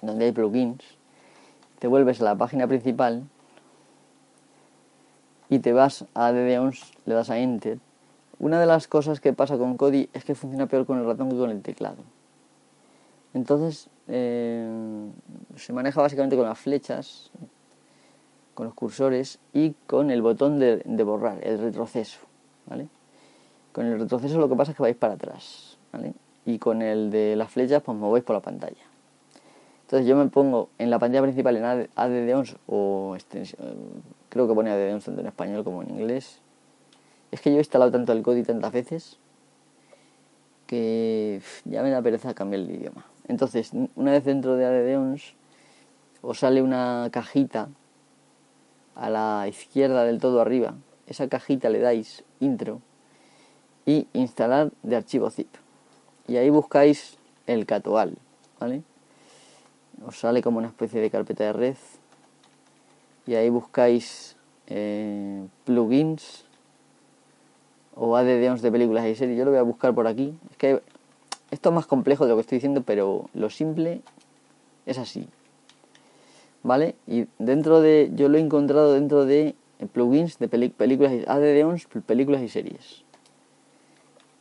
[0.00, 0.84] donde hay plugins.
[1.78, 3.24] Te vuelves a la página principal
[5.48, 7.78] y te vas a DDONS, le das a Enter
[8.40, 11.28] una de las cosas que pasa con Kodi es que funciona peor con el ratón
[11.28, 11.98] que con el teclado.
[13.34, 14.66] Entonces, eh,
[15.56, 17.30] se maneja básicamente con las flechas,
[18.54, 22.18] con los cursores y con el botón de, borrar, el retroceso.
[22.66, 22.88] ¿vale?
[23.80, 25.78] Con el retroceso lo que pasa es que vais para atrás.
[26.44, 28.84] Y con el de las flechas, pues movéis por la pantalla.
[29.84, 33.16] Entonces yo me pongo en la pantalla principal en ADD11 o
[34.28, 36.42] creo que pone ADD11 tanto en español como en inglés
[37.30, 39.18] es que yo he instalado tanto el código tantas veces
[40.66, 43.06] que ya me da pereza cambiar el idioma.
[43.28, 45.36] Entonces, una vez dentro de ADDONS,
[46.20, 47.70] os sale una cajita
[48.94, 50.74] a la izquierda del todo arriba.
[51.06, 52.82] Esa cajita le dais intro
[53.90, 55.48] y instalar de archivo zip.
[56.28, 58.16] Y ahí buscáis el catoal,
[58.60, 58.82] ¿vale?
[60.06, 61.76] Os sale como una especie de carpeta de red.
[63.26, 64.36] Y ahí buscáis
[64.68, 66.44] eh, plugins
[67.96, 69.36] o ADDONs de películas y series.
[69.36, 70.38] Yo lo voy a buscar por aquí.
[70.52, 70.82] Es que
[71.50, 74.02] esto es más complejo de lo que estoy diciendo, pero lo simple
[74.86, 75.28] es así.
[76.62, 76.94] ¿Vale?
[77.08, 78.10] Y dentro de.
[78.14, 79.56] Yo lo he encontrado dentro de
[79.92, 83.09] plugins de películas, ADDONs, películas y series.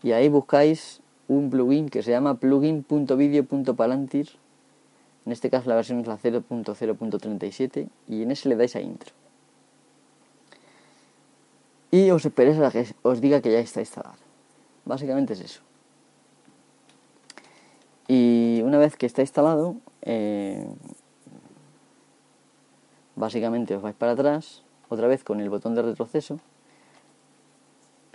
[0.04, 4.30] Y ahí buscáis un plugin que se llama plugin.video.palantir.
[5.26, 9.14] En este caso la versión es la 0.0.37 y en ese le dais a intro
[11.92, 14.16] y os esperéis a que os diga que ya está instalado.
[14.86, 15.62] Básicamente es eso.
[18.08, 20.66] Y una vez que está instalado, eh,
[23.16, 26.40] básicamente os vais para atrás, otra vez con el botón de retroceso,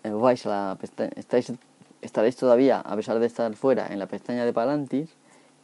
[0.03, 0.79] eh, vais a la
[1.17, 1.53] estáis,
[2.05, 5.09] estaréis todavía, a pesar de estar fuera, en la pestaña de Palantir,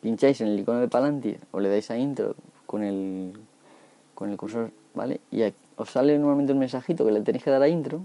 [0.01, 2.35] pincháis en el icono de Palantir o le dais a intro
[2.67, 3.33] con el,
[4.15, 5.21] con el cursor, ¿vale?
[5.31, 5.43] Y
[5.77, 8.03] os sale normalmente un mensajito que le tenéis que dar a intro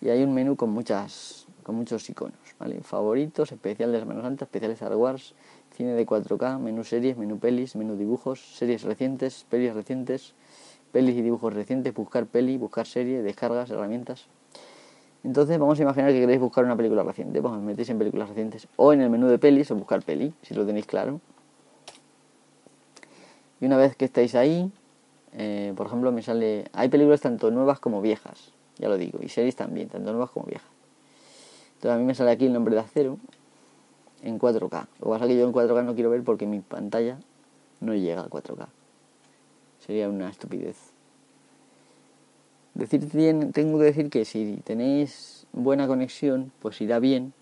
[0.00, 2.80] y hay un menú con muchas con muchos iconos, ¿vale?
[2.80, 5.34] Favoritos, especial de Semana Santa, especiales Star Wars,
[5.76, 10.32] cine de 4K, menú series, menú pelis, menú dibujos, series recientes, pelis recientes,
[10.92, 14.28] pelis y dibujos recientes, buscar peli, buscar serie, descargas, herramientas.
[15.24, 18.28] Entonces vamos a imaginar que queréis buscar una película reciente, pues os metéis en películas
[18.28, 21.20] recientes o en el menú de pelis o buscar peli, si lo tenéis claro.
[23.60, 24.70] Y una vez que estáis ahí,
[25.32, 29.28] eh, por ejemplo, me sale, hay películas tanto nuevas como viejas, ya lo digo, y
[29.28, 30.70] series también, tanto nuevas como viejas.
[31.74, 33.18] Entonces a mí me sale aquí el nombre de acero
[34.22, 34.86] en 4K.
[35.00, 37.18] Lo que pasa es que yo en 4K no quiero ver porque mi pantalla
[37.80, 38.66] no llega a 4K.
[39.78, 40.97] Sería una estupidez.
[42.78, 43.10] Decir,
[43.52, 47.32] tengo que decir que si tenéis buena conexión, pues irá bien.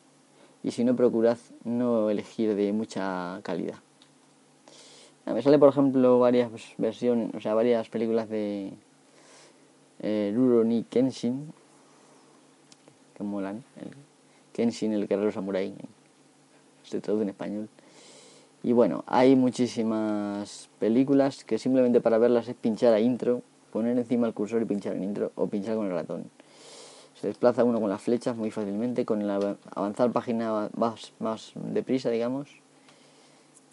[0.62, 3.76] Y si no, procurad no elegir de mucha calidad.
[5.26, 8.72] Me sale, por ejemplo, varias versiones, o sea, varias películas de
[10.00, 11.52] eh, Rurouni Kenshin,
[13.14, 13.62] que molan.
[14.54, 15.74] Kenshin, el guerrero samurai,
[16.82, 17.68] se traduce en español.
[18.62, 23.42] Y bueno, hay muchísimas películas que simplemente para verlas es pinchar a intro,
[23.72, 26.30] poner encima el cursor y pinchar en intro o pinchar con el ratón.
[27.20, 32.10] Se desplaza uno con las flechas muy fácilmente, con el avanzar página más, más deprisa,
[32.10, 32.48] digamos.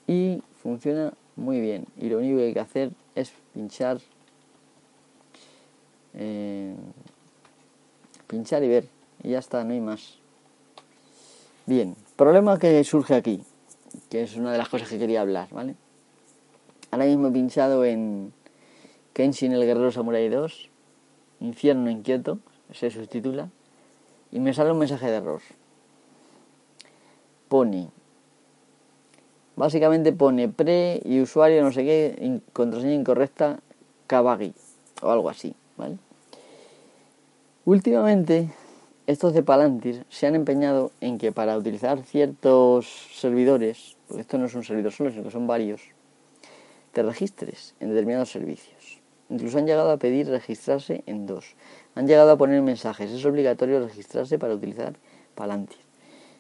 [0.08, 1.86] Y funciona muy bien.
[1.98, 4.00] Y lo único que hay que hacer es pinchar,
[6.14, 6.74] eh,
[8.28, 8.86] pinchar y ver.
[9.24, 10.18] Y ya está, no hay más.
[11.66, 13.44] Bien, problema que surge aquí,
[14.10, 15.76] que es una de las cosas que quería hablar, ¿vale?
[16.92, 18.34] Ahora mismo he pinchado en
[19.14, 20.70] Kenshin el Guerrero Samurai 2,
[21.40, 22.40] Infierno Kyoto,
[22.72, 23.50] se subtitula,
[24.32, 25.42] y me sale un mensaje de error.
[27.48, 27.90] Pone,
[29.56, 33.60] básicamente pone pre y usuario no sé qué, contraseña incorrecta,
[34.08, 34.54] Kabagi,
[35.02, 35.56] o algo así.
[37.66, 38.50] Últimamente
[39.06, 44.46] estos de Palantir se han empeñado en que para utilizar ciertos servidores, porque esto no
[44.46, 45.82] es un servidor solo, sino que son varios,
[46.94, 48.83] te registres en determinados servicios.
[49.30, 51.56] Incluso han llegado a pedir registrarse en dos.
[51.96, 53.12] Han llegado a poner mensajes.
[53.12, 54.96] Es obligatorio registrarse para utilizar
[55.36, 55.80] Palantir.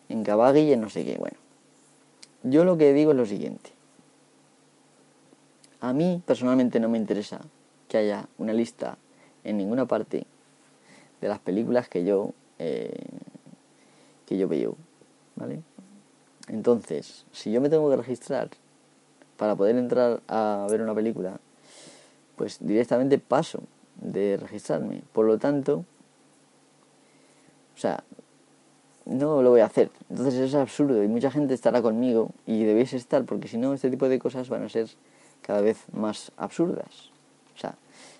[0.10, 1.18] En Kabagi y en no sé qué.
[1.18, 1.38] Bueno,
[2.44, 3.72] yo lo que digo es lo siguiente.
[5.80, 7.42] A mí personalmente no me interesa
[7.88, 8.98] que haya una lista
[9.44, 10.26] en ninguna parte
[11.20, 13.06] de las películas que yo eh,
[14.26, 14.76] que yo veo,
[15.36, 15.62] ¿vale?
[16.48, 18.50] Entonces, si yo me tengo que registrar
[19.38, 21.40] para poder entrar a ver una película,
[22.36, 23.64] pues directamente paso
[24.02, 25.04] de registrarme.
[25.14, 25.86] Por lo tanto,
[27.76, 28.04] o sea,
[29.06, 29.92] no lo voy a hacer.
[30.10, 33.90] Entonces es absurdo y mucha gente estará conmigo y debéis estar porque si no este
[33.90, 34.88] tipo de cosas van a ser
[35.42, 37.12] cada vez más absurdas.
[37.56, 37.76] O sea,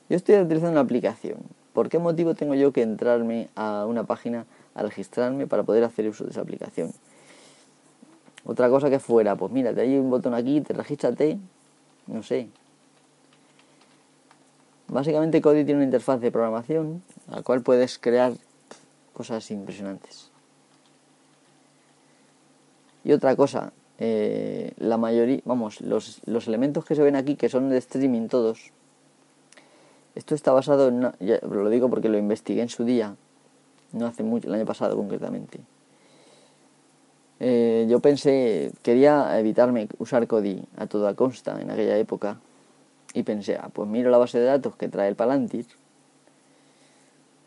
[0.10, 1.38] yo estoy utilizando una aplicación
[1.74, 4.46] ¿Por qué motivo tengo yo que entrarme a una página
[4.76, 6.94] a registrarme para poder hacer uso de esa aplicación?
[8.46, 11.40] Otra cosa que fuera, pues mira, te hay un botón aquí, te regístrate,
[12.06, 12.50] no sé.
[14.94, 18.34] Básicamente Kodi tiene una interfaz de programación a la cual puedes crear
[19.12, 20.30] cosas impresionantes.
[23.04, 27.70] Y otra cosa, eh, la mayoría, vamos, los, elementos que se ven aquí, que son
[27.70, 28.72] de streaming todos,
[30.14, 31.02] esto está basado en...
[31.02, 33.16] lo digo porque lo investigué en su día,
[33.94, 35.60] no hace mucho, el año pasado concretamente.
[37.40, 42.38] Eh, yo pensé, quería evitarme usar Kodi a toda consta en aquella época
[43.14, 45.68] y pensé, ah, pues miro la base de datos que trae el Palantir.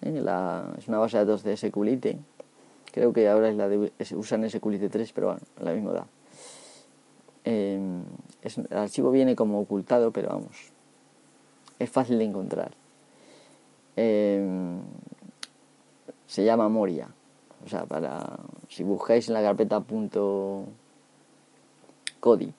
[0.03, 0.25] Eh,
[0.79, 2.19] es una base de datos de SQLite.
[2.93, 6.07] Creo que ahora es la de, usan SQLite 3, pero bueno, la misma edad.
[7.45, 7.81] Eh,
[8.43, 10.73] el archivo viene como ocultado, pero vamos,
[11.79, 12.73] es fácil de encontrar.
[13.97, 14.81] Em,
[16.27, 17.09] se llama Moria.
[17.65, 18.39] O sea, para
[18.69, 20.65] si buscáis en la carpeta punto
[22.21, 22.55] .codi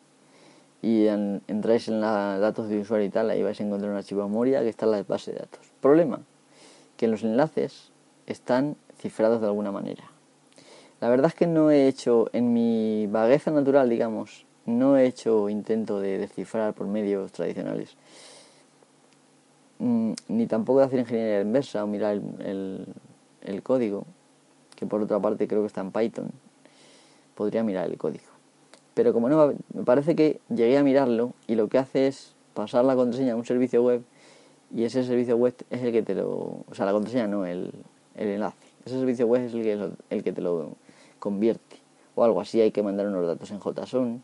[0.81, 4.27] y entráis en los datos de usuario y tal, ahí vais a encontrar un archivo
[4.29, 5.61] Moria que está en la base de datos.
[5.81, 6.21] Problema,
[6.97, 7.91] que los enlaces
[8.25, 10.03] están cifrados de alguna manera.
[10.99, 15.49] La verdad es que no he hecho, en mi vagueza natural, digamos, no he hecho
[15.49, 17.95] intento de descifrar por medios tradicionales.
[19.79, 24.05] Mm, ni tampoco de hacer ingeniería inversa o mirar el, código,
[24.75, 26.31] que por otra parte creo que está en Python.
[27.35, 28.26] Podría mirar el código.
[28.97, 32.83] Pero como no me parece que llegué a mirarlo y lo que hace es pasar
[32.83, 34.01] la contraseña a un servicio web
[34.73, 36.31] y ese servicio web es el que te lo...
[36.67, 37.71] O sea, la contraseña no, el,
[38.15, 38.57] el enlace.
[38.87, 40.71] Ese servicio web es el que, el que te lo
[41.19, 41.75] convierte.
[42.15, 44.23] O algo así, hay que mandar unos datos en JSON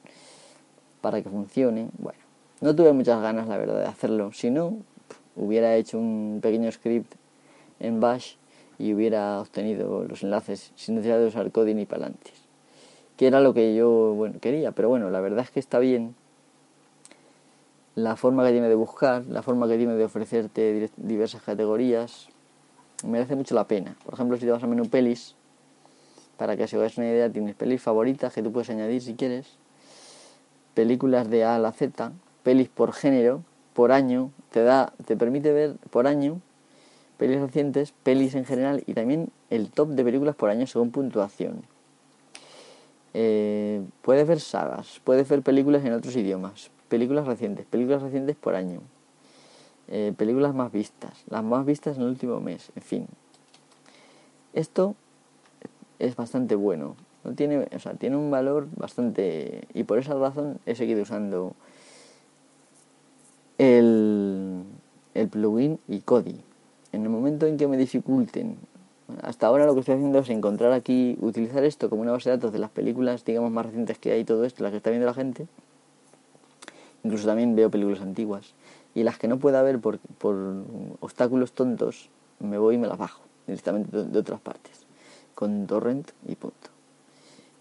[1.01, 1.89] para que funcione.
[1.99, 2.19] Bueno,
[2.59, 4.32] no tuve muchas ganas, la verdad, de hacerlo.
[4.34, 4.80] Si no,
[5.36, 7.13] hubiera hecho un pequeño script
[7.80, 8.38] en Bash
[8.80, 12.43] y hubiera obtenido los enlaces sin necesidad de usar coding ni palantes.
[13.18, 16.16] Que era lo que yo bueno, quería, pero bueno, la verdad es que está bien
[17.95, 22.28] la forma que tiene de buscar, la forma que tiene de ofrecerte diversas categorías,
[23.05, 23.95] merece mucho la pena.
[24.03, 25.36] Por ejemplo, si te vas a menú pelis,
[26.38, 29.47] para que os hagáis una idea, tienes pelis favoritas que tú puedes añadir si quieres,
[30.74, 32.11] películas de A a la Z,
[32.41, 33.43] pelis por género,
[33.74, 36.41] por año, te da, te permite ver por año
[37.18, 41.64] pelis recientes, pelis en general y también el top de películas por año según puntuación.
[43.14, 48.55] Eh, puedes ver sagas, puedes ver películas en otros idiomas, películas recientes, películas recientes por
[48.55, 48.82] año,
[49.88, 53.07] eh, películas más vistas, las más vistas en el último mes, en fin.
[54.53, 54.95] Esto
[55.99, 60.59] es bastante bueno, no tiene, o sea, tiene un valor bastante y por esa razón
[60.66, 61.53] he seguido usando
[63.57, 64.64] el,
[65.14, 66.41] el plugin y Kodi.
[66.91, 68.57] En el momento en que me dificulten,
[69.22, 72.38] hasta ahora lo que estoy haciendo es encontrar aquí, utilizar esto como una base de
[72.38, 75.06] datos de las películas, digamos, más recientes que hay, todo esto, las que está viendo
[75.06, 75.47] la gente.
[77.04, 78.54] Incluso también veo películas antiguas
[78.95, 80.36] y las que no pueda ver por, por
[81.01, 84.86] obstáculos tontos, me voy y me las bajo directamente de, otras partes,
[85.36, 86.70] con torrent y punto.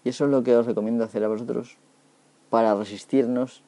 [0.03, 1.77] Y eso es lo que os recomiendo hacer a vosotros
[2.49, 3.63] para resistirnos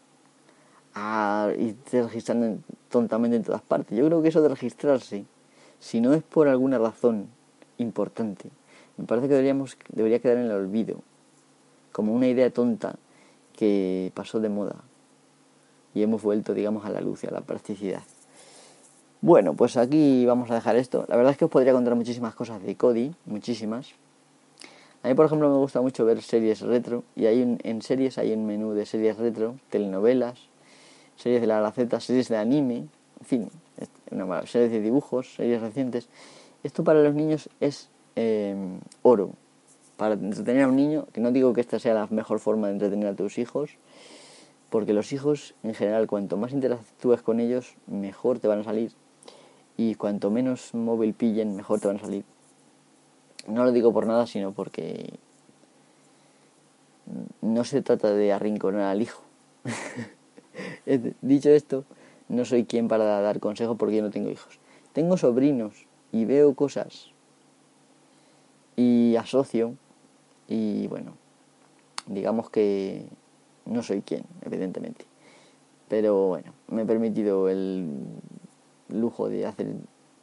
[0.93, 2.59] a irse registrando
[2.89, 3.97] tontamente en todas partes.
[3.97, 5.25] Yo creo que eso de registrarse,
[5.79, 7.27] si no es por alguna razón
[7.77, 8.49] importante,
[8.97, 11.01] me parece que deberíamos, debería quedar en el olvido,
[11.91, 12.95] como una idea tonta
[13.55, 14.75] que pasó de moda
[15.93, 18.03] y hemos vuelto, digamos, a la luz y a la practicidad.
[19.21, 21.05] Bueno, pues aquí vamos a dejar esto.
[21.07, 23.93] La verdad es que os podría contar muchísimas cosas de Cody, muchísimas.
[25.03, 28.33] A mí, por ejemplo, me gusta mucho ver series retro y hay en series hay
[28.33, 30.39] un menú de series retro, telenovelas,
[31.15, 32.87] series de la Gaceta, series de anime,
[33.19, 33.49] en fin,
[34.45, 36.07] series de dibujos, series recientes.
[36.65, 38.55] Esto para los niños es eh,
[39.03, 39.33] oro.
[39.97, 42.73] Para entretener a un niño, que no digo que esta sea la mejor forma de
[42.73, 43.77] entretener a tus hijos,
[44.71, 48.93] porque los hijos en general cuanto más interactúes con ellos mejor te van a salir.
[49.77, 52.25] Y cuanto menos móvil pillen mejor te van a salir.
[53.47, 55.19] No lo digo por nada sino porque
[57.41, 59.21] no se trata de arrinconar al hijo.
[61.21, 61.85] Dicho esto
[62.27, 64.59] no soy quien para dar consejo porque yo no tengo hijos.
[64.93, 65.84] Tengo sobrinos
[66.15, 67.11] y veo cosas
[68.75, 69.75] y asocio
[70.47, 71.25] y bueno
[72.07, 73.05] digamos que
[73.65, 75.05] no soy quien, evidentemente.
[75.87, 77.89] Pero bueno, me he permitido el
[78.89, 79.67] lujo de hacer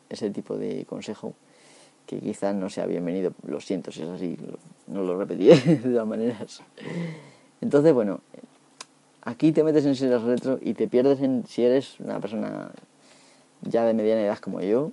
[0.08, 1.34] ese tipo de consejo
[2.06, 3.32] que quizás no sea bienvenido.
[3.46, 4.36] Lo siento si es así,
[4.86, 6.62] no lo repetiré de todas maneras.
[7.60, 8.20] Entonces, bueno,
[9.22, 12.70] aquí te metes en series retro y te pierdes en si eres una persona
[13.62, 14.90] ya de mediana edad como yo.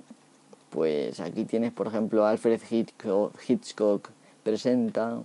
[0.69, 4.09] Pues aquí tienes, por ejemplo, Alfred Hitchcock
[4.43, 5.23] presenta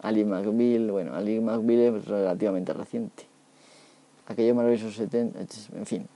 [0.00, 3.24] Ali McBeal, bueno, Ali McBeal es relativamente reciente.
[4.28, 5.40] Aquello maravilloso 70,
[5.76, 6.06] en fin.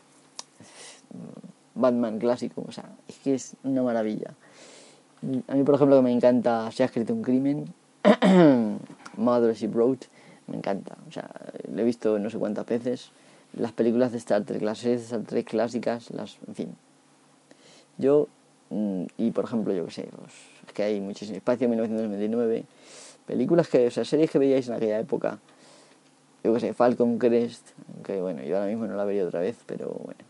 [1.74, 4.34] Batman clásico, o sea, es que es una maravilla.
[5.48, 7.72] A mí, por ejemplo, que me encanta Se ha escrito un crimen,
[9.16, 10.06] Mother She Wrote,
[10.46, 10.96] me encanta.
[11.08, 11.30] O sea,
[11.72, 13.10] lo he visto no sé cuántas veces.
[13.54, 16.76] Las películas de Star Trek, las series de Star Trek clásicas, las, en fin.
[18.00, 18.28] Yo,
[18.70, 20.32] mm, y por ejemplo, yo que sé, pues,
[20.66, 22.64] es que hay muchísimo espacio, 1999
[23.26, 25.38] películas que, o sea, series que veíais en aquella época.
[26.42, 27.68] Yo que sé, Falcon Crest,
[28.02, 30.20] que bueno, yo ahora mismo no la vería otra vez, pero bueno.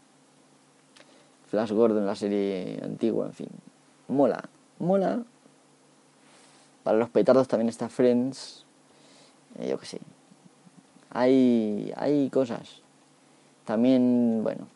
[1.49, 3.49] Flash Gordon, la serie antigua, en fin.
[4.09, 4.49] Mola,
[4.79, 5.23] mola.
[6.83, 8.65] Para los petardos también está Friends.
[9.59, 10.01] Eh, yo que sé.
[11.11, 12.83] Hay, hay cosas.
[13.65, 14.67] También, bueno,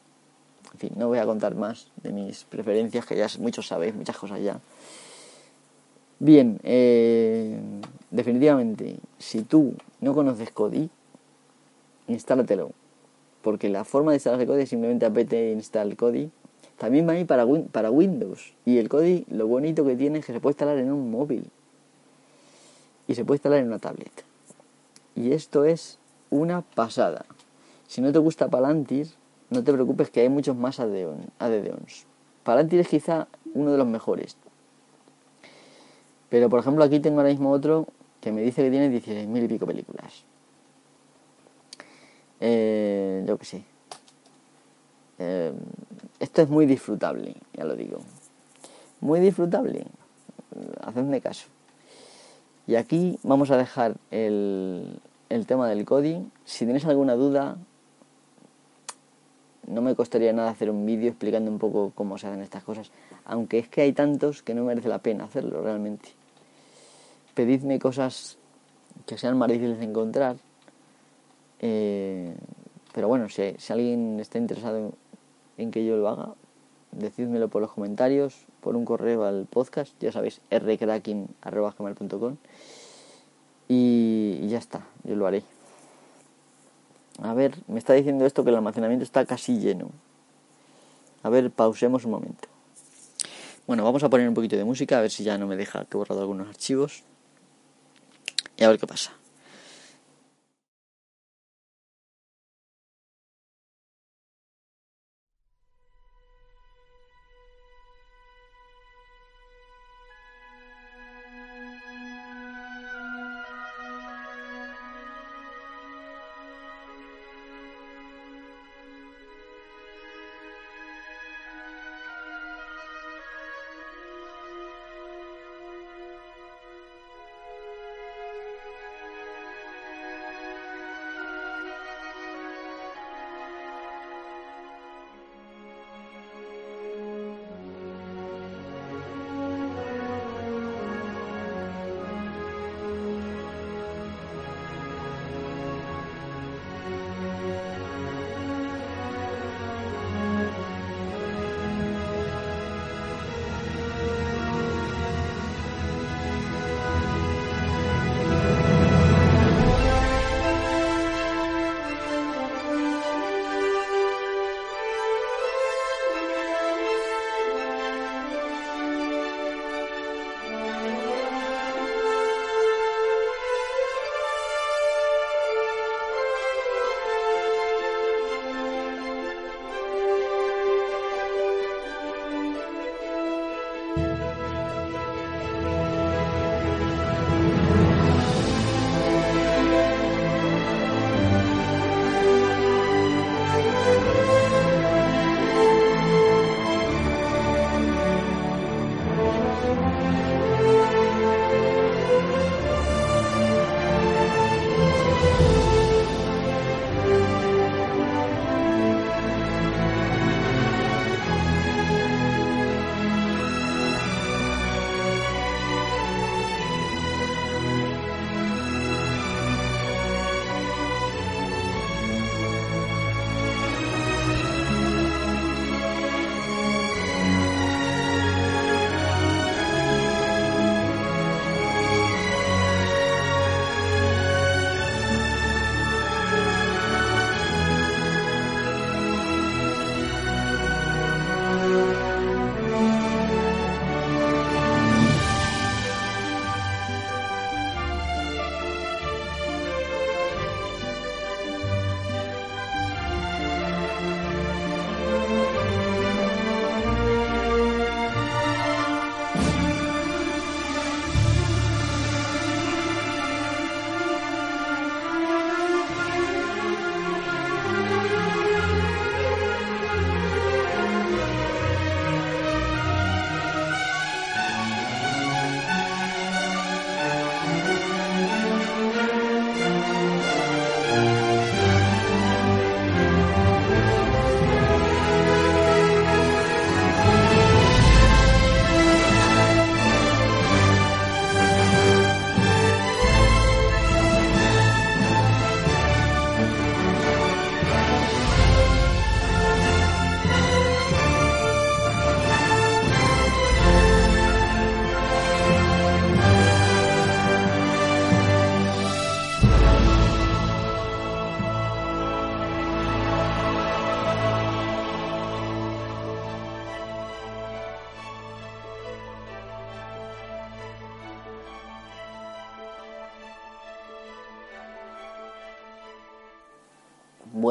[0.74, 4.18] en fin, no voy a contar más de mis preferencias, que ya muchos sabéis, muchas
[4.18, 4.60] cosas ya.
[6.18, 7.56] Bien, eh,
[8.10, 10.90] definitivamente, si tú no conoces Kodi,
[12.08, 12.72] instálatelo.
[13.42, 16.30] Porque la forma de instalar Kodi es simplemente apt install Kodi.
[16.76, 18.52] También va a ir para, para Windows.
[18.64, 21.50] Y el Kodi, lo bonito que tiene es que se puede instalar en un móvil.
[23.06, 24.24] Y se puede instalar en una tablet.
[25.14, 25.98] Y esto es
[26.30, 27.26] una pasada.
[27.86, 29.08] Si no te gusta Palantir,
[29.54, 32.06] no te preocupes que hay muchos más ADDons.
[32.42, 34.36] Palantir es quizá uno de los mejores.
[36.28, 37.86] Pero por ejemplo aquí tengo ahora mismo otro
[38.20, 40.24] que me dice que tiene 16.000 y pico películas.
[42.40, 43.64] Eh, yo que sé.
[45.18, 45.52] Eh,
[46.18, 48.00] esto es muy disfrutable, ya lo digo.
[49.00, 49.86] Muy disfrutable.
[50.82, 51.46] Hacedme caso.
[52.66, 54.98] Y aquí vamos a dejar el,
[55.28, 56.30] el tema del coding.
[56.44, 57.56] Si tenéis alguna duda,
[59.66, 62.90] no me costaría nada hacer un vídeo explicando un poco cómo se hacen estas cosas.
[63.24, 66.10] Aunque es que hay tantos que no merece la pena hacerlo realmente.
[67.34, 68.38] Pedidme cosas
[69.06, 70.36] que sean más difíciles de encontrar.
[71.60, 72.34] Eh,
[72.92, 74.92] pero bueno, si, alguien está interesado
[75.56, 76.34] en que yo lo haga,
[76.92, 82.36] decídmelo por los comentarios, por un correo al podcast, ya sabéis, rcracking.com
[83.68, 85.42] y ya está, yo lo haré.
[87.22, 89.90] A ver, me está diciendo esto que el almacenamiento está casi lleno.
[91.22, 92.48] A ver, pausemos un momento.
[93.66, 95.84] Bueno, vamos a poner un poquito de música, a ver si ya no me deja
[95.86, 97.02] que he borrado algunos archivos.
[98.56, 99.12] Y a ver qué pasa.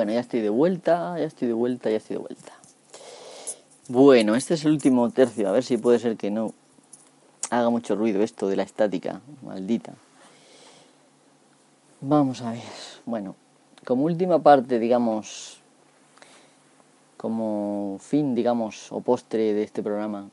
[0.03, 2.51] Bueno, ya estoy de vuelta, ya estoy de vuelta, ya estoy de vuelta.
[3.87, 6.53] Bueno, este es el último tercio, a ver si puede ser que no
[7.49, 9.93] haga mucho ruido esto de la estática, maldita.
[12.01, 12.59] Vamos a ver,
[13.05, 13.37] bueno,
[13.85, 15.61] como última parte, digamos,
[17.15, 20.29] como fin, digamos, o postre de este programa,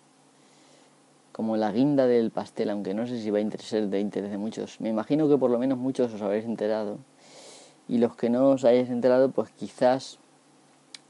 [1.30, 4.36] como la guinda del pastel, aunque no sé si va a interesar de interés de
[4.36, 4.80] muchos.
[4.80, 6.98] Me imagino que por lo menos muchos os habréis enterado.
[7.90, 10.20] Y los que no os hayáis enterado, pues quizás,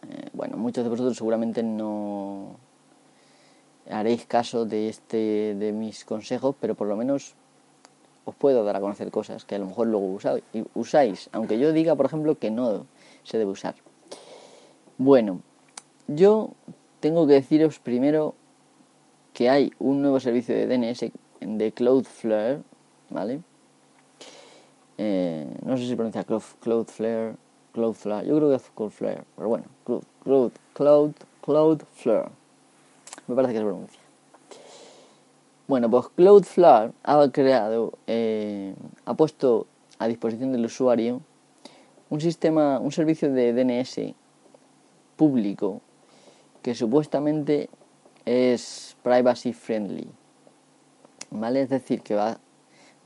[0.08, 2.56] eh, bueno, muchos de vosotros seguramente no
[3.90, 7.34] haréis caso de este de mis consejos, pero por lo menos
[8.24, 10.18] os puedo dar a conocer cosas que a lo mejor luego
[10.72, 12.86] usáis, aunque yo diga, por ejemplo, que no
[13.24, 13.74] se debe usar.
[14.96, 15.42] Bueno,
[16.06, 16.52] yo
[17.00, 18.34] tengo que deciros primero
[19.34, 22.62] que hay un nuevo servicio de DNS de Cloudflare,
[23.10, 23.42] ¿vale?
[25.02, 27.34] Eh, no sé si pronuncia Cloudflare,
[27.72, 29.64] Cloudflare, yo creo que es Cloudflare, pero bueno,
[30.22, 32.28] Cloud, Cloud, Cloudflare,
[33.26, 34.00] me parece que se pronuncia.
[35.66, 38.74] Bueno, pues Cloudflare ha creado, eh,
[39.06, 39.66] ha puesto
[39.98, 41.22] a disposición del usuario
[42.10, 44.14] un sistema, un servicio de DNS
[45.16, 45.80] público
[46.60, 47.70] que supuestamente
[48.26, 50.10] es privacy friendly,
[51.30, 51.62] ¿vale?
[51.62, 52.38] Es decir, que va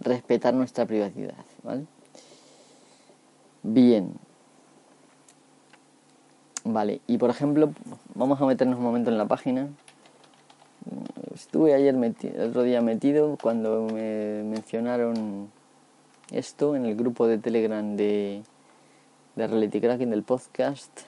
[0.01, 1.85] respetar nuestra privacidad, ¿vale?
[3.63, 4.13] Bien.
[6.65, 7.73] Vale, y por ejemplo,
[8.15, 9.69] vamos a meternos un momento en la página.
[11.35, 15.51] Estuve ayer el otro día metido cuando me mencionaron
[16.31, 18.43] esto en el grupo de Telegram de,
[19.37, 21.03] de Reality Cracking del podcast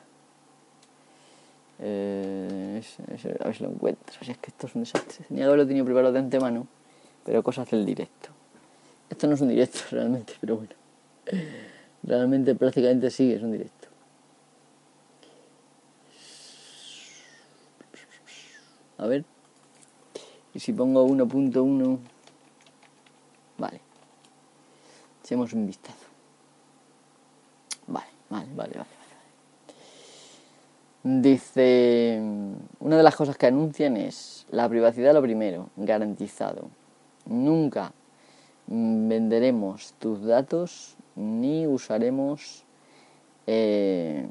[1.78, 4.16] eh, a ver si lo encuentro.
[4.22, 5.24] Si es que esto es un desastre.
[5.28, 6.66] Tenía que haberlo tenido preparado de antemano,
[7.24, 8.30] pero cosas del directo.
[9.10, 10.72] Esto no es un directo realmente, pero bueno.
[12.02, 13.88] Realmente prácticamente sí es un directo.
[18.98, 19.24] A ver.
[20.54, 21.98] Y si pongo 1.1.
[23.58, 23.80] Vale.
[25.22, 26.06] Echemos un vistazo.
[27.86, 28.96] Vale, vale, vale, vale.
[31.02, 32.20] Dice,
[32.80, 36.68] una de las cosas que anuncian es la privacidad lo primero, garantizado.
[37.26, 37.92] Nunca
[38.66, 42.64] venderemos tus datos ni usaremos
[43.46, 44.26] eh,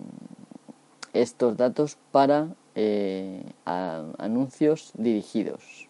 [1.14, 5.88] estos datos para eh, anuncios dirigidos.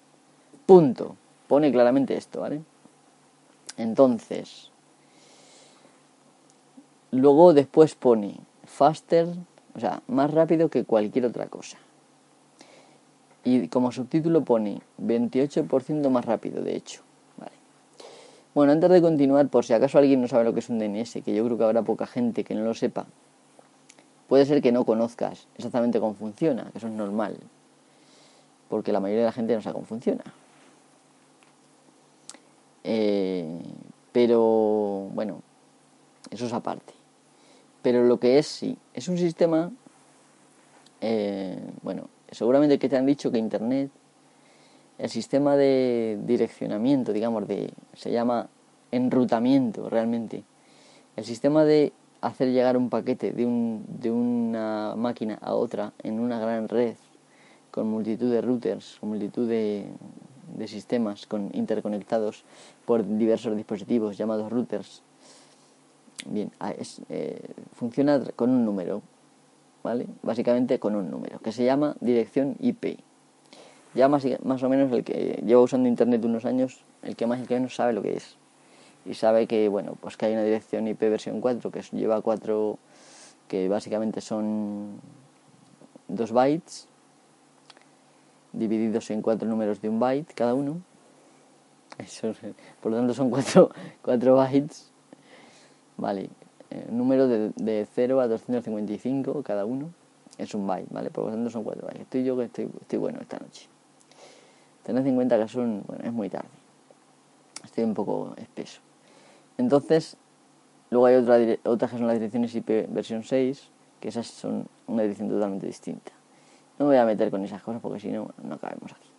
[0.65, 1.15] Punto.
[1.47, 2.61] Pone claramente esto, ¿vale?
[3.77, 4.71] Entonces,
[7.11, 9.27] luego después pone faster
[9.75, 11.77] o sea, más rápido que cualquier otra cosa.
[13.43, 17.04] Y como subtítulo pone 28% más rápido, de hecho.
[18.55, 21.21] Bueno, antes de continuar, por si acaso alguien no sabe lo que es un DNS,
[21.25, 23.05] que yo creo que habrá poca gente que no lo sepa,
[24.29, 27.35] puede ser que no conozcas exactamente cómo funciona, que eso es normal,
[28.69, 30.23] porque la mayoría de la gente no sabe cómo funciona.
[32.85, 33.59] Eh,
[34.13, 35.41] pero bueno,
[36.31, 36.93] eso es aparte.
[37.81, 39.69] Pero lo que es, sí, es un sistema,
[41.01, 43.91] eh, bueno, seguramente que te han dicho que Internet,
[44.97, 48.49] el sistema de direccionamiento, digamos, de, se llama
[48.91, 50.43] enrutamiento realmente.
[51.15, 56.19] El sistema de hacer llegar un paquete de, un, de una máquina a otra en
[56.19, 56.95] una gran red
[57.71, 59.85] con multitud de routers, con multitud de,
[60.57, 62.43] de sistemas con, interconectados
[62.85, 65.03] por diversos dispositivos llamados routers
[66.25, 66.73] Bien, ah,
[67.09, 67.41] eh,
[67.73, 69.03] funciona con un número,
[69.83, 70.07] ¿vale?
[70.23, 72.99] Básicamente con un número, que se llama dirección IP.
[73.95, 77.41] Ya más, más o menos el que lleva usando Internet unos años, el que más
[77.41, 78.37] y que menos sabe lo que es.
[79.05, 82.77] Y sabe que, bueno, pues que hay una dirección IP versión 4 que lleva 4,
[83.47, 84.99] que básicamente son
[86.09, 86.87] 2 bytes,
[88.51, 90.81] divididos en cuatro números de un byte cada uno.
[91.97, 92.33] Eso,
[92.81, 94.91] por lo tanto son 4 bytes
[95.97, 96.29] Vale,
[96.69, 99.93] el número de, de 0 a 255 cada uno
[100.37, 101.09] es un byte, ¿vale?
[101.09, 102.01] Por lo tanto son 4 bytes.
[102.01, 103.69] Estoy yo que estoy, estoy bueno esta noche.
[104.85, 106.47] Tened en cuenta que son, bueno, es muy tarde.
[107.63, 108.81] Estoy un poco espeso.
[109.57, 110.15] Entonces,
[110.91, 113.69] luego hay otra, otras que son las direcciones IP versión 6,
[113.99, 116.11] que esas son una dirección totalmente distinta.
[116.77, 119.09] No me voy a meter con esas cosas porque si no, no cabemos aquí.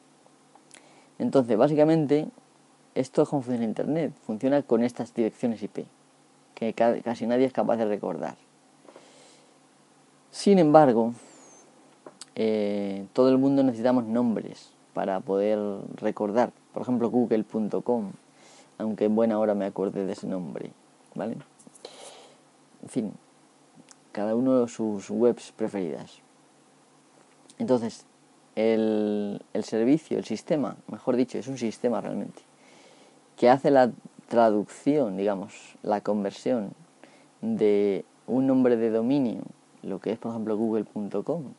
[1.18, 2.28] Entonces, básicamente,
[2.94, 4.12] esto es como funciona Internet.
[4.24, 5.86] Funciona con estas direcciones IP
[6.54, 8.36] que casi nadie es capaz de recordar.
[10.30, 11.12] Sin embargo,
[12.34, 15.58] eh, todo el mundo necesitamos nombres para poder
[15.96, 16.52] recordar.
[16.72, 18.12] Por ejemplo, google.com,
[18.78, 20.70] aunque en buena hora me acuerde de ese nombre.
[21.14, 21.36] ¿Vale?
[22.82, 23.12] En fin,
[24.12, 26.22] cada uno de sus webs preferidas.
[27.58, 28.06] Entonces,
[28.54, 32.40] el, el servicio, el sistema, mejor dicho, es un sistema realmente,
[33.36, 33.92] que hace la
[34.28, 36.70] traducción, digamos, la conversión
[37.42, 39.42] de un nombre de dominio,
[39.82, 41.52] lo que es por ejemplo google.com,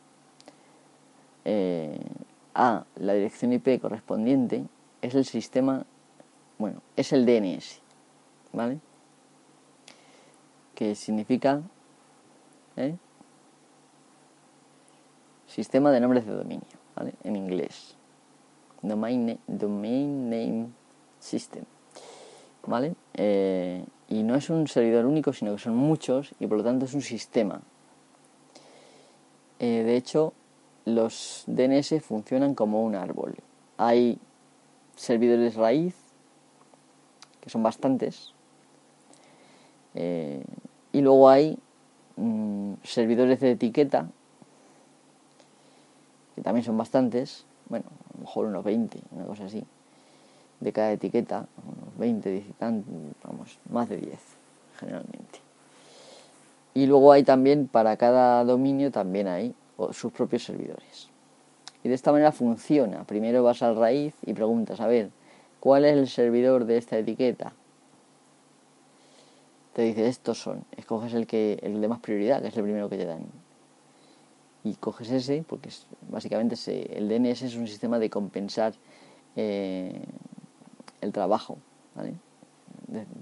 [2.58, 4.64] a la dirección IP correspondiente,
[5.00, 5.86] es el sistema,
[6.58, 7.80] bueno, es el DNS,
[8.52, 8.80] ¿vale?
[10.74, 11.62] Que significa
[12.76, 12.96] ¿eh?
[15.46, 17.14] sistema de nombres de dominio, ¿vale?
[17.22, 17.94] En inglés.
[18.82, 20.66] Domain, domain Name
[21.20, 21.64] System,
[22.66, 22.94] ¿vale?
[23.14, 26.86] Eh, y no es un servidor único, sino que son muchos y por lo tanto
[26.86, 27.60] es un sistema.
[29.60, 30.32] Eh, de hecho,
[30.88, 33.36] los DNS funcionan como un árbol.
[33.76, 34.18] Hay
[34.96, 35.94] servidores raíz,
[37.40, 38.32] que son bastantes,
[39.94, 40.44] eh,
[40.92, 41.58] y luego hay
[42.16, 44.08] mm, servidores de etiqueta,
[46.34, 49.64] que también son bastantes, bueno, a lo mejor unos 20, una cosa así,
[50.60, 52.54] de cada etiqueta, unos 20, 10 y
[53.22, 54.18] vamos, más de 10
[54.78, 55.40] generalmente.
[56.74, 59.54] Y luego hay también, para cada dominio también hay
[59.92, 61.08] sus propios servidores.
[61.84, 63.04] Y de esta manera funciona.
[63.04, 65.10] Primero vas al raíz y preguntas, a ver,
[65.60, 67.52] ¿cuál es el servidor de esta etiqueta?
[69.72, 70.64] Te dice, estos son.
[70.76, 73.26] Escoges el, que, el de más prioridad, que es el primero que te dan.
[74.64, 75.70] Y coges ese, porque
[76.08, 76.56] básicamente
[76.98, 78.74] el DNS es un sistema de compensar
[79.36, 80.02] eh,
[81.00, 81.58] el trabajo.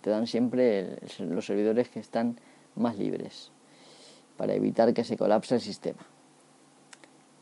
[0.01, 2.39] Te dan siempre los servidores que están
[2.75, 3.51] más libres
[4.37, 6.07] para evitar que se colapse el sistema.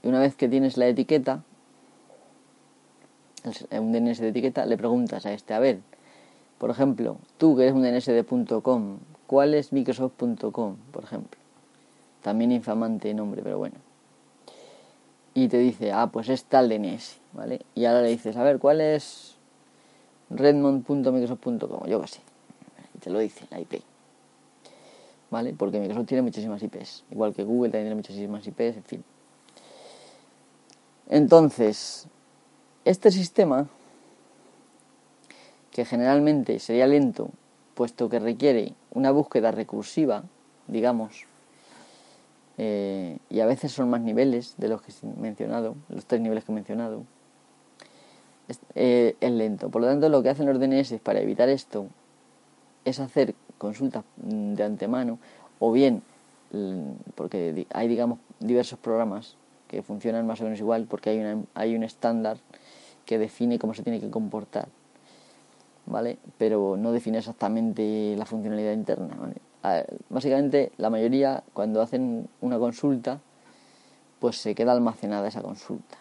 [0.05, 1.43] Y una vez que tienes la etiqueta,
[3.71, 5.81] un DNS de etiqueta, le preguntas a este, a ver,
[6.59, 8.25] por ejemplo, tú que eres un DNS de
[8.63, 11.41] .com, ¿cuál es Microsoft.com, por ejemplo?
[12.23, 13.77] También infamante nombre, pero bueno.
[15.33, 17.63] Y te dice, ah, pues es tal DNS, ¿vale?
[17.75, 19.37] Y ahora le dices, a ver, ¿cuál es
[20.29, 21.87] redmond.microsoft.com?
[21.87, 22.21] Yo qué sé.
[22.95, 23.83] Y te lo dice, la IP.
[25.31, 25.55] ¿Vale?
[25.55, 27.05] Porque Microsoft tiene muchísimas IPs.
[27.11, 29.05] Igual que Google también tiene muchísimas IPs, en fin.
[31.09, 32.09] Entonces,
[32.85, 33.69] este sistema,
[35.71, 37.31] que generalmente sería lento,
[37.75, 40.25] puesto que requiere una búsqueda recursiva,
[40.67, 41.27] digamos,
[42.57, 46.45] eh, y a veces son más niveles de los que he mencionado, los tres niveles
[46.45, 47.03] que he mencionado,
[48.75, 49.71] eh, es, lento.
[49.71, 51.87] Por lo tanto, lo que hacen los DNS para evitar esto
[52.85, 55.19] es hacer consultas de antemano,
[55.59, 56.03] o bien,
[57.15, 59.37] porque hay, digamos, diversos programas
[59.69, 62.39] que funcionan más o menos igual porque hay, una, hay un estándar
[63.05, 64.69] que define cómo se tiene que comportar,
[65.87, 66.19] ¿vale?
[66.39, 69.17] Pero no define exactamente la funcionalidad interna,
[70.11, 73.21] Básicamente la mayoría cuando hacen una consulta
[74.19, 75.97] pues se queda almacenada esa consulta.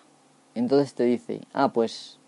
[0.56, 2.20] Entonces te dice, ah, pues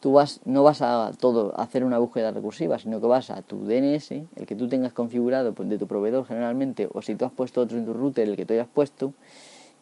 [0.00, 3.42] tú vas, no vas a todo a hacer una búsqueda recursiva, sino que vas a
[3.42, 7.24] tu DNS, el que tú tengas configurado pues, de tu proveedor generalmente, o si tú
[7.24, 9.12] has puesto otro en tu router, el que tú hayas puesto,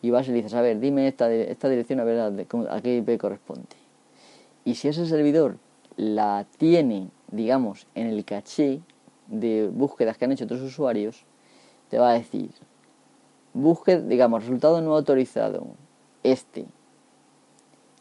[0.02, 2.96] y vas y le dices, a ver, dime esta, esta dirección a ver a, qué
[2.96, 3.66] IP corresponde.
[4.64, 5.56] Y si ese servidor
[5.96, 8.80] la tiene, digamos, en el caché
[9.26, 11.24] de búsquedas que han hecho otros usuarios,
[11.90, 12.50] te va a decir,
[13.54, 15.66] busque, digamos, resultado no autorizado,
[16.22, 16.66] este,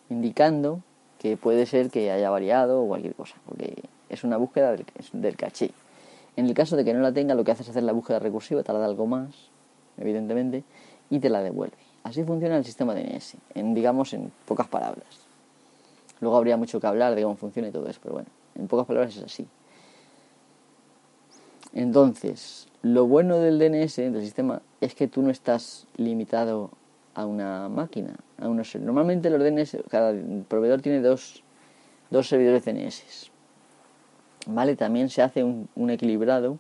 [0.10, 0.82] indicando
[1.20, 5.36] que puede ser que haya variado o cualquier cosa, porque es una búsqueda del, del
[5.36, 5.72] caché.
[6.36, 8.20] En el caso de que no la tenga, lo que hace es hacer la búsqueda
[8.20, 9.50] recursiva, tarda algo más,
[9.98, 10.64] evidentemente,
[11.10, 11.87] y te la devuelve.
[12.08, 15.28] Así funciona el sistema DNS, en, digamos en pocas palabras.
[16.22, 18.88] Luego habría mucho que hablar de cómo funciona y todo eso, pero bueno, en pocas
[18.88, 19.45] palabras es así.
[21.74, 26.70] Entonces, lo bueno del DNS, del sistema, es que tú no estás limitado
[27.14, 30.14] a una máquina, a unos Normalmente los DNS, cada
[30.47, 31.43] proveedor tiene dos,
[32.10, 33.32] dos servidores DNS.
[34.45, 34.78] ¿Vale?
[34.78, 36.58] También se hace un, un equilibrado.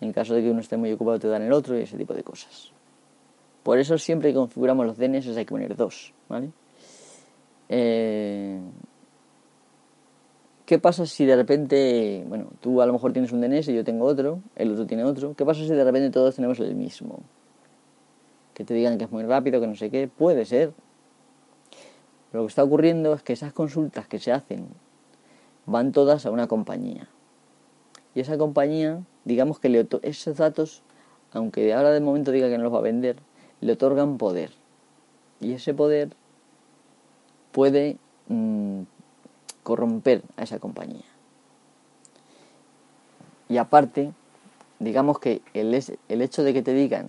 [0.00, 2.14] En caso de que uno esté muy ocupado te dan el otro y ese tipo
[2.14, 2.72] de cosas.
[3.66, 6.52] Por eso siempre que configuramos los DNS hay que poner dos, ¿vale?
[7.68, 8.60] Eh,
[10.64, 13.82] ¿Qué pasa si de repente, bueno, tú a lo mejor tienes un DNS, y yo
[13.82, 15.34] tengo otro, el otro tiene otro?
[15.34, 17.18] ¿Qué pasa si de repente todos tenemos el mismo?
[18.54, 20.72] Que te digan que es muy rápido, que no sé qué, puede ser.
[22.32, 24.68] Lo que está ocurriendo es que esas consultas que se hacen
[25.64, 27.08] van todas a una compañía.
[28.14, 30.84] Y esa compañía, digamos que le esos datos,
[31.32, 33.16] aunque ahora de momento diga que no los va a vender,
[33.60, 34.50] le otorgan poder.
[35.40, 36.10] Y ese poder
[37.52, 37.98] puede
[38.28, 38.82] mm,
[39.62, 41.04] corromper a esa compañía.
[43.48, 44.12] Y aparte,
[44.78, 45.74] digamos que el,
[46.08, 47.08] el hecho de que te digan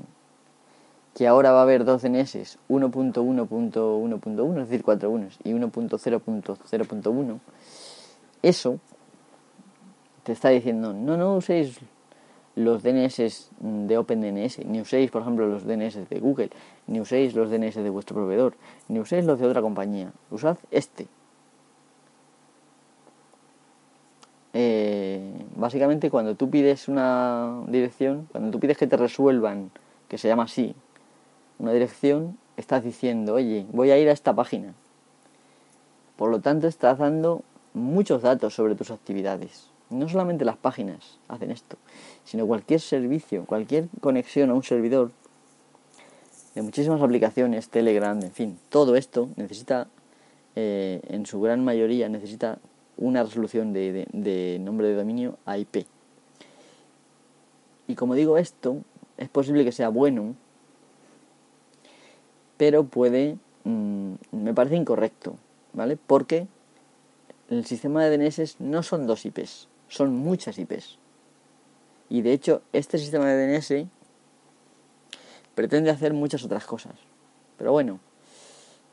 [1.18, 7.40] que ahora va a haber dos DNS, 1.1.1.1, es decir, 4 unos, y 1.0.0.1,
[8.44, 8.80] eso
[10.22, 11.80] te está diciendo, no, no uséis
[12.58, 16.50] los DNS de OpenDNS, ni uséis, por ejemplo, los DNS de Google,
[16.88, 18.56] ni uséis los DNS de vuestro proveedor,
[18.88, 20.12] ni uséis los de otra compañía.
[20.32, 21.08] Usad este.
[24.54, 29.70] Eh, básicamente, cuando tú pides una dirección, cuando tú pides que te resuelvan,
[30.08, 30.74] que se llama así,
[31.60, 34.74] una dirección, estás diciendo, oye, voy a ir a esta página.
[36.16, 37.44] Por lo tanto, estás dando
[37.76, 39.77] muchos datos sobre tus actividades.
[39.90, 41.78] No solamente las páginas hacen esto,
[42.26, 45.12] sino cualquier servicio, cualquier conexión a un servidor
[46.58, 49.88] de muchísimas aplicaciones, Telegram, en fin, todo esto necesita,
[50.56, 52.58] eh, en su gran mayoría, necesita
[52.98, 55.86] una resolución de, nombre de dominio a IP.
[57.88, 58.78] Y como digo esto,
[59.18, 60.36] es posible que sea bueno,
[62.58, 65.36] pero puede, mm, me parece incorrecto,
[65.74, 65.96] ¿vale?
[65.96, 66.48] Porque
[67.50, 70.98] el sistema de DNS no son dos IPs, son muchas IPs.
[72.10, 73.88] Y de hecho, este sistema de DNS
[75.56, 76.94] pretende hacer muchas otras cosas.
[77.58, 78.00] Pero bueno,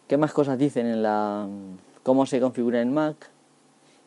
[0.09, 1.47] ¿qué más cosas dicen en la
[2.03, 3.31] cómo se configura en Mac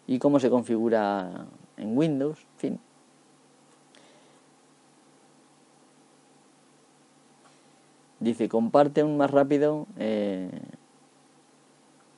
[0.07, 1.45] y cómo se configura
[1.77, 2.39] en Windows?
[2.39, 2.79] En fin.
[8.19, 10.49] Dice, comparte un más rápido eh,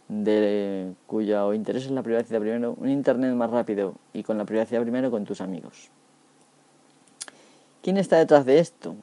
[0.10, 4.82] de cuyo interés es la privacidad primero, un internet más rápido y con la privacidad
[4.82, 5.90] primero con tus amigos.
[7.84, 8.96] ¿Quién está detrás de esto?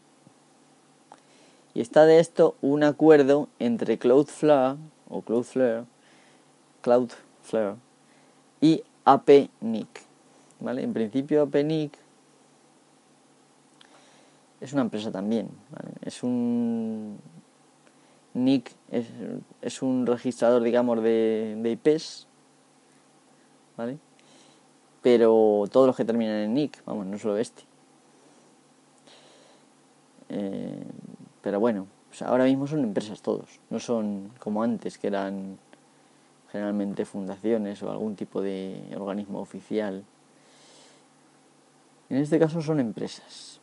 [1.75, 4.79] Y está de esto un acuerdo entre Cloudflare
[5.09, 5.85] o Cloudflare,
[6.83, 7.77] Cloudflare
[8.61, 9.89] y AppNIC.
[10.59, 10.83] ¿Vale?
[10.83, 11.93] En principio AppNIC
[14.61, 15.51] es una empresa también,
[16.01, 17.19] es un
[18.37, 18.71] NIC
[19.63, 22.27] es, un registrador, digamos, de, de IPs,
[23.77, 23.99] ¿vale?
[25.03, 27.63] Pero todos los que terminan en NIC, vamos, no solo este.
[30.29, 30.85] Eh,
[31.41, 31.87] pero bueno,
[32.25, 35.59] ahora mismo son empresas todos, no son como antes, que eran
[36.51, 40.05] generalmente fundaciones o algún tipo de organismo oficial.
[42.09, 43.61] En este caso son empresas.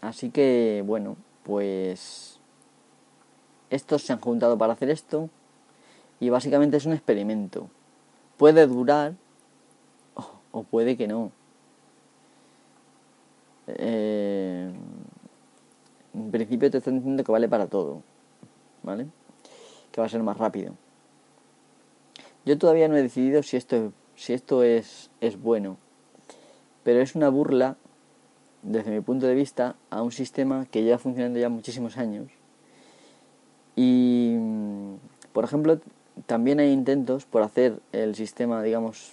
[0.00, 1.16] Así que, bueno,
[1.48, 2.38] pues
[3.70, 5.30] estos se han juntado para hacer esto
[6.20, 7.70] y básicamente es un experimento.
[8.36, 9.14] Puede durar
[10.52, 11.32] o, puede que no.
[13.66, 14.70] Eh,
[16.12, 18.02] en principio te están diciendo que vale para todo,
[18.82, 19.06] ¿vale?
[19.90, 20.74] Que va a ser más rápido.
[22.44, 25.78] Yo todavía no he decidido si esto, si esto es, es bueno,
[26.82, 27.78] pero es una burla
[28.62, 32.30] desde mi punto de vista, a un sistema que lleva funcionando ya muchísimos años.
[33.76, 34.36] Y,
[35.32, 35.80] por ejemplo,
[36.26, 39.12] también hay intentos por hacer el sistema, digamos,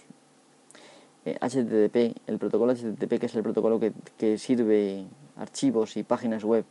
[1.25, 5.05] HTTP, eh, el protocolo HTTP, que es el protocolo que, que sirve
[5.37, 6.65] archivos y páginas web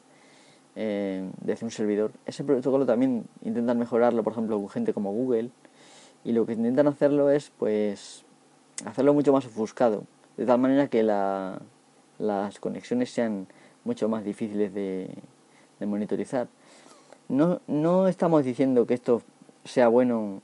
[0.77, 2.13] eh, desde un servidor.
[2.27, 5.51] Ese protocolo también intentan mejorarlo, por ejemplo, gente como Google.
[6.25, 8.25] Y lo que intentan hacerlo es, pues,
[8.85, 10.05] hacerlo mucho más ofuscado,
[10.37, 11.61] de tal manera que la,
[12.19, 13.47] las conexiones sean
[13.85, 15.11] mucho más difíciles de,
[15.81, 16.49] monitorizar.
[17.29, 19.23] No, no estamos diciendo que esto
[19.65, 20.41] sea bueno.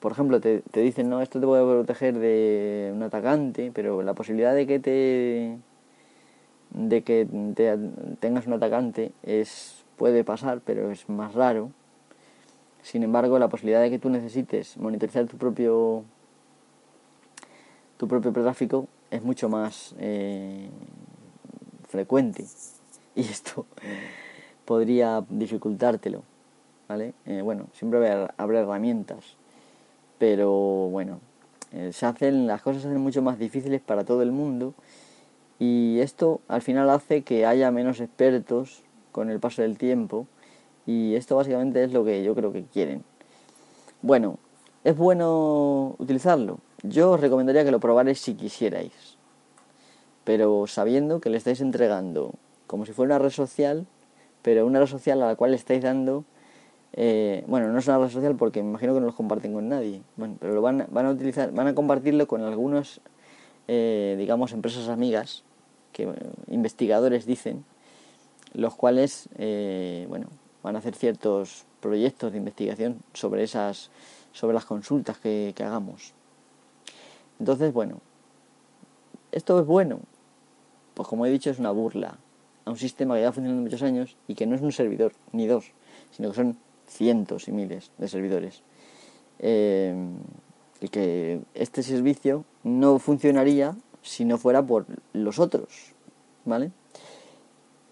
[0.00, 4.14] Por ejemplo, te, te dicen, no, esto te puede proteger de un atacante, pero la
[4.14, 5.58] posibilidad de que te
[6.74, 7.78] de que te,
[8.20, 11.70] tengas un atacante es puede pasar, pero es más raro.
[12.82, 16.04] Sin embargo, la posibilidad de que tú necesites monitorizar tu propio
[17.96, 20.68] tu propio tráfico es mucho más eh,
[21.88, 22.44] frecuente
[23.14, 23.66] y esto
[24.64, 26.22] podría dificultártelo,
[26.88, 27.14] ¿vale?
[27.26, 29.36] Eh, bueno, siempre habrá, herramientas,
[30.18, 30.50] pero
[30.90, 31.20] bueno,
[31.72, 34.74] eh, se hacen, las cosas se hacen mucho más difíciles para todo el mundo
[35.60, 40.26] y esto al final hace que haya menos expertos con el paso del tiempo
[40.86, 43.04] y esto básicamente es lo que yo creo que quieren.
[44.02, 44.38] Bueno,
[44.82, 46.58] ¿es bueno utilizarlo?
[46.84, 49.16] Yo os recomendaría que lo probarais si quisierais,
[50.22, 52.34] pero sabiendo que le estáis entregando
[52.66, 53.86] como si fuera una red social,
[54.42, 56.26] pero una red social a la cual le estáis dando,
[56.92, 59.66] eh, bueno, no es una red social porque me imagino que no los comparten con
[59.66, 63.00] nadie, bueno, pero lo van, van a utilizar, van a compartirlo con algunos,
[63.66, 65.42] eh, digamos, empresas amigas,
[65.92, 66.12] que
[66.48, 67.64] investigadores dicen,
[68.52, 70.26] los cuales, eh, bueno,
[70.62, 73.90] van a hacer ciertos proyectos de investigación sobre esas,
[74.32, 76.12] sobre las consultas que hagamos.
[77.38, 78.00] Entonces, bueno,
[79.32, 80.00] esto es bueno.
[80.94, 82.18] Pues como he dicho, es una burla
[82.64, 85.46] a un sistema que ya funcionando muchos años y que no es un servidor, ni
[85.46, 85.72] dos,
[86.12, 86.56] sino que son
[86.86, 88.62] cientos y miles de servidores.
[89.40, 89.94] Eh,
[90.80, 95.94] y que este servicio no funcionaría si no fuera por los otros,
[96.44, 96.70] ¿vale?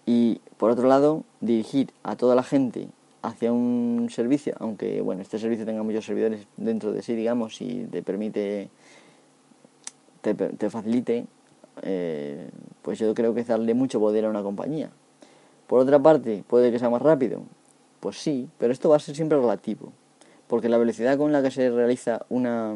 [0.05, 2.87] Y por otro lado, dirigir a toda la gente
[3.21, 7.85] hacia un servicio, aunque bueno, este servicio tenga muchos servidores dentro de sí, digamos, y
[7.85, 8.69] te permite,
[10.23, 11.25] te, te facilite,
[11.81, 12.49] eh,
[12.81, 14.89] pues yo creo que es darle mucho poder a una compañía.
[15.67, 17.43] Por otra parte, puede que sea más rápido,
[17.99, 19.91] pues sí, pero esto va a ser siempre relativo,
[20.47, 22.75] porque la velocidad con la que se realiza una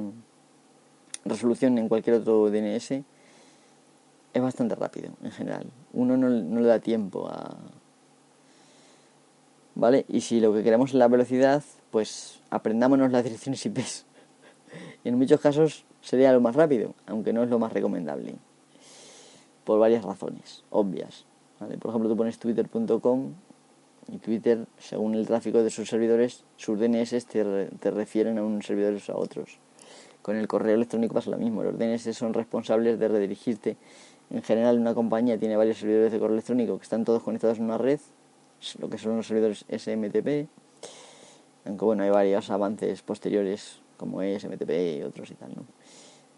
[1.25, 5.67] resolución en cualquier otro DNS es bastante rápido en general.
[5.93, 7.57] Uno no, no le da tiempo a,
[9.75, 10.05] ¿vale?
[10.07, 13.79] Y si lo que queremos es la velocidad, pues aprendámonos las direcciones IP.
[15.03, 18.35] en muchos casos sería lo más rápido, aunque no es lo más recomendable.
[19.65, 21.25] Por varias razones, obvias.
[21.59, 23.33] Por ejemplo, tú pones twitter.com
[24.09, 28.65] y Twitter, según el tráfico de sus servidores, sus DNS te, te refieren a unos
[28.65, 29.59] servidores a otros.
[30.21, 31.61] Con el correo electrónico pasa lo mismo.
[31.61, 33.75] Los DNS son responsables de redirigirte.
[34.29, 37.65] En general, una compañía tiene varios servidores de correo electrónico que están todos conectados en
[37.65, 37.99] una red
[38.79, 40.47] lo que son los servidores SMTP,
[41.65, 45.76] aunque bueno, hay varios avances posteriores como SMTP y otros y tal, ¿no?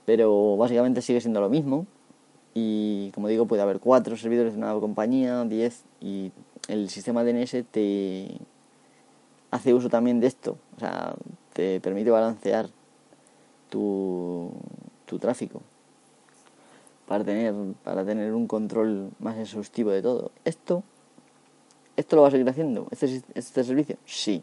[0.09, 1.85] Pero básicamente sigue siendo lo mismo
[2.55, 6.31] y como digo puede haber cuatro servidores de una compañía, 10 y
[6.67, 8.39] el sistema DNS te
[9.51, 11.13] hace uso también de esto, o sea,
[11.53, 12.69] te permite balancear
[13.69, 14.49] tu,
[15.05, 15.61] tu tráfico
[17.07, 17.53] para tener,
[17.83, 20.31] para tener un control más exhaustivo de todo.
[20.43, 20.81] Esto
[21.97, 22.87] ¿Esto lo va a seguir haciendo?
[22.89, 23.97] ¿Este, ¿Este servicio?
[24.05, 24.41] Sí.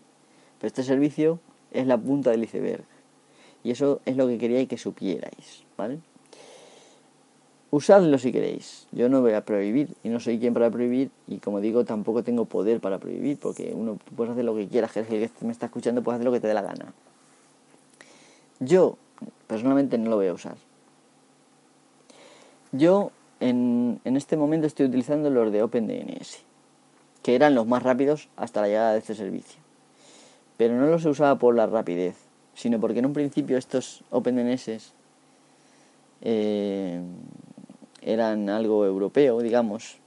[0.60, 1.40] Pero este servicio
[1.72, 2.84] es la punta del iceberg.
[3.66, 5.98] Y eso es lo que quería que supierais, ¿vale?
[7.72, 8.86] Usadlo si queréis.
[8.92, 12.22] Yo no voy a prohibir y no soy quien para prohibir y como digo tampoco
[12.22, 15.66] tengo poder para prohibir porque uno puede hacer lo que quiera, el que me está
[15.66, 16.94] escuchando puede hacer lo que te dé la gana.
[18.60, 18.98] Yo
[19.48, 20.54] personalmente no lo voy a usar.
[22.70, 23.10] Yo
[23.40, 26.38] en, en este momento estoy utilizando los de OpenDNS
[27.24, 29.60] que eran los más rápidos hasta la llegada de este servicio.
[30.56, 32.14] Pero no los usaba por la rapidez,
[32.56, 34.92] sino porque en un principio estos OpenDNS
[36.22, 37.00] eh,
[38.00, 39.98] eran algo europeo, digamos.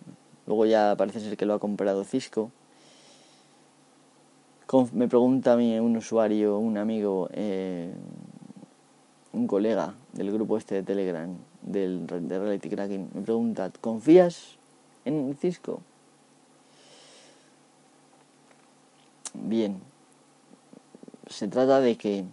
[0.47, 2.51] Luego ya parece ser que lo ha comprado Cisco.
[4.93, 7.91] Me pregunta a mí un usuario, un amigo, eh,
[9.31, 14.57] un colega del grupo este de Telegram, del, de Reality Cracking, me pregunta, ¿confías
[15.05, 15.81] en Cisco?
[19.33, 19.79] Bien,
[21.27, 22.25] se trata de que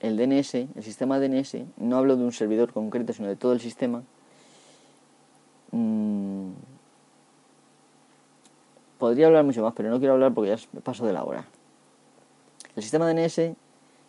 [0.00, 3.60] el DNS, el sistema DNS, no hablo de un servidor concreto, sino de todo el
[3.60, 4.02] sistema,
[5.72, 6.50] mm,
[8.98, 11.46] podría hablar mucho más, pero no quiero hablar porque ya paso de la hora.
[12.76, 13.54] El sistema DNS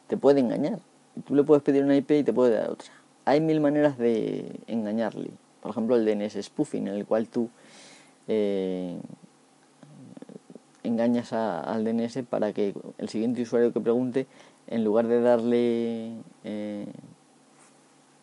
[0.07, 0.79] te puede engañar.
[1.25, 2.91] Tú le puedes pedir una IP y te puede dar otra.
[3.25, 5.31] Hay mil maneras de engañarle.
[5.61, 7.49] Por ejemplo, el DNS spoofing, en el cual tú
[8.27, 8.97] eh,
[10.83, 14.27] engañas al DNS para que el siguiente usuario que pregunte,
[14.69, 16.13] en lugar de darle
[16.43, 16.85] eh,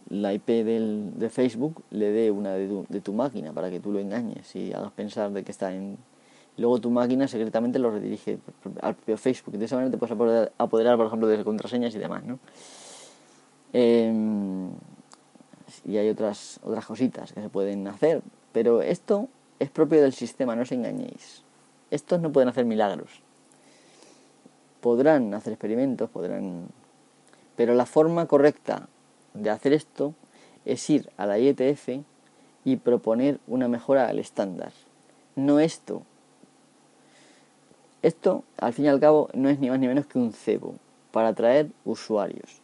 [0.08, 3.80] la IP del, de Facebook, le dé una de tu, de tu, máquina para que
[3.80, 5.98] tú lo engañes y hagas pensar de que está en...
[6.56, 8.38] Luego tu máquina secretamente lo redirige
[8.80, 9.58] al propio Facebook.
[9.58, 12.38] De esa manera te puedes apoderar, por ejemplo, de contraseñas y demás, ¿no?
[13.74, 14.70] Em,
[15.84, 18.22] y hay otras, otras cositas que se pueden hacer.
[18.52, 19.28] Pero esto
[19.58, 21.42] es propio del sistema, no os engañéis.
[21.90, 23.20] Estos no pueden hacer milagros.
[24.86, 26.68] Podrán hacer experimentos, podrán...
[27.56, 28.88] Pero la forma correcta
[29.34, 30.14] de hacer esto
[30.64, 31.88] es ir a la IETF
[32.64, 34.70] y proponer una mejora al estándar.
[35.34, 36.02] No esto.
[38.02, 40.76] Esto, al fin y al cabo, no es ni más ni menos que un cebo
[41.10, 42.60] para atraer usuarios,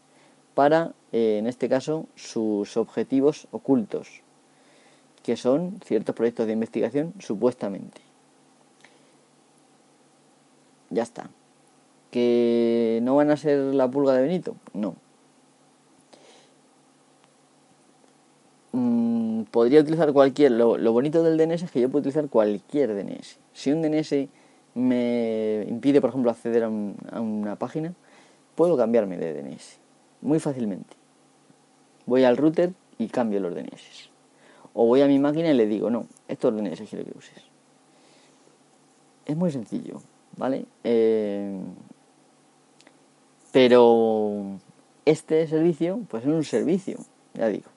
[0.55, 4.23] para, eh, en este caso, sus objetivos ocultos,
[5.25, 8.01] que son ciertos proyectos de investigación supuestamente.
[10.91, 11.29] Ya está.
[12.13, 14.55] ¿Que no van a ser la pulga de Benito?
[14.75, 14.97] No.
[18.73, 20.53] Mm, podría utilizar cualquier.
[20.53, 23.39] Lo, bonito del DNS es que yo puedo utilizar cualquier DNS.
[23.55, 24.29] Si un DNS
[24.75, 27.95] me impide, por ejemplo, acceder a, una página,
[28.57, 29.79] puedo cambiarme de DNS
[30.21, 30.95] muy fácilmente.
[32.05, 34.11] Voy al router y cambio los DNS.
[34.75, 37.43] O voy a mi máquina y le digo, no, estos DNS quiero que uses.
[39.25, 40.03] Es muy sencillo.
[40.37, 40.67] ¿vale?
[40.85, 41.61] Eh,
[43.53, 44.59] pero
[45.05, 46.99] este servicio, pues es un servicio,
[47.35, 47.69] ya digo.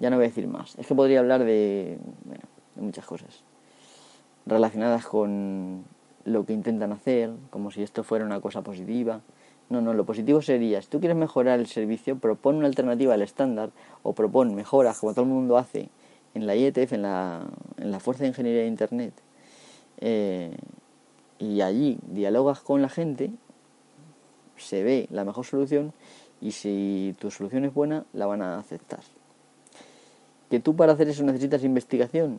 [0.00, 0.76] Ya no voy a decir más.
[0.78, 2.42] Es que podría hablar de, bueno,
[2.74, 3.44] de muchas cosas
[4.46, 5.84] relacionadas con
[6.24, 9.20] lo que intentan hacer, como si esto fuera una cosa positiva.
[9.70, 13.22] No, no, lo positivo sería, si tú quieres mejorar el servicio, propone una alternativa al
[13.22, 13.70] estándar
[14.02, 15.88] o propone mejoras como todo el mundo hace
[16.34, 17.46] en la IETF, en la,
[17.78, 19.14] en la Fuerza de Ingeniería de Internet,
[19.98, 20.56] eh,
[21.38, 23.30] y allí dialogas con la gente,
[24.56, 25.92] se ve la mejor solución
[26.40, 29.00] y si tu solución es buena, la van a aceptar.
[30.50, 32.38] Que tú para hacer eso necesitas investigación,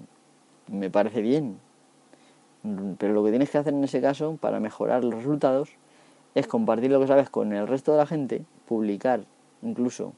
[0.68, 1.57] me parece bien,
[2.97, 5.70] pero lo que tienes que hacer en ese caso para mejorar los resultados
[6.34, 9.26] es compartir lo que sabes con el resto de la gente, publicar
[9.61, 10.13] incluso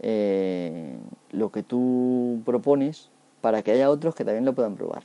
[0.00, 0.96] eh,
[1.30, 3.10] lo que tú propones
[3.40, 5.02] para que haya otros que también lo puedan probar.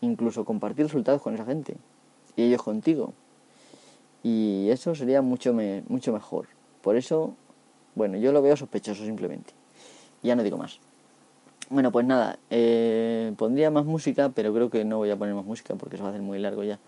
[0.00, 1.76] Incluso compartir resultados con esa gente
[2.36, 3.12] y ellos contigo.
[4.22, 5.54] Y eso sería mucho,
[5.88, 6.46] mucho mejor.
[6.82, 7.34] Por eso,
[7.94, 9.52] bueno, yo lo veo sospechoso simplemente.
[10.22, 10.80] Ya no digo más.
[11.70, 15.44] Bueno, pues nada, eh, pondría más música, pero creo que no voy a poner más
[15.44, 16.78] música porque eso va a ser muy largo ya.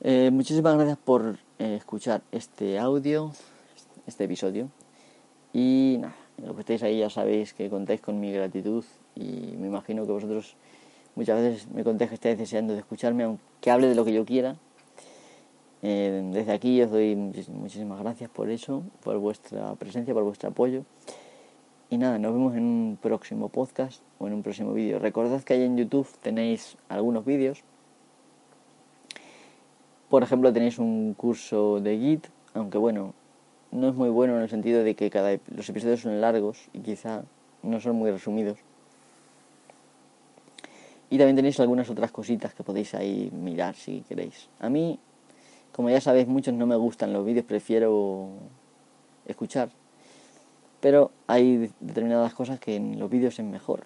[0.00, 3.32] Eh, muchísimas gracias por eh, escuchar este audio,
[4.06, 4.70] este episodio.
[5.52, 9.66] Y nada, lo que estéis ahí ya sabéis que contáis con mi gratitud y me
[9.66, 10.56] imagino que vosotros
[11.14, 14.24] muchas veces me contáis que estáis deseando de escucharme, aunque hable de lo que yo
[14.24, 14.56] quiera.
[15.82, 20.84] Eh, desde aquí os doy muchísimas gracias por eso, por vuestra presencia, por vuestro apoyo.
[21.88, 24.98] Y nada, nos vemos en un próximo podcast o en un próximo vídeo.
[24.98, 27.64] Recordad que ahí en YouTube tenéis algunos vídeos
[30.10, 33.14] por ejemplo, tenéis un curso de Git, aunque bueno,
[33.70, 36.80] no es muy bueno en el sentido de que cada los episodios son largos y
[36.80, 37.22] quizá
[37.62, 38.58] no son muy resumidos.
[41.08, 44.48] Y también tenéis algunas otras cositas que podéis ahí mirar si queréis.
[44.58, 44.98] A mí,
[45.72, 48.28] como ya sabéis, muchos no me gustan los vídeos, prefiero
[49.26, 49.70] escuchar.
[50.80, 53.84] Pero hay determinadas cosas que en los vídeos es mejor.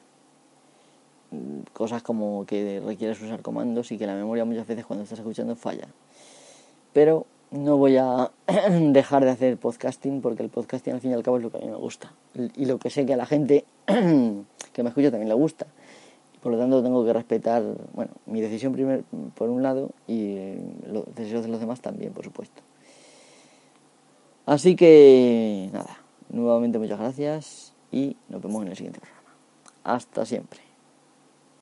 [1.73, 5.57] Cosas como que requieres usar comandos y que la memoria muchas veces cuando estás escuchando
[5.57, 5.89] falla
[6.95, 8.31] pero no voy a
[8.71, 11.59] dejar de hacer podcasting porque el podcasting al fin y al cabo es lo que
[11.59, 12.11] a mí me gusta
[12.57, 15.67] y lo que sé que a la gente que me escucha también le gusta.
[16.45, 17.63] Por lo tanto tengo que respetar,
[17.95, 19.03] bueno, mi decisión primer,
[19.35, 20.37] por un lado y
[20.87, 22.61] los deseos de los demás también, por supuesto.
[24.45, 29.31] Así que nada, nuevamente muchas gracias y nos vemos en el siguiente programa.
[29.85, 30.64] Hasta siempre.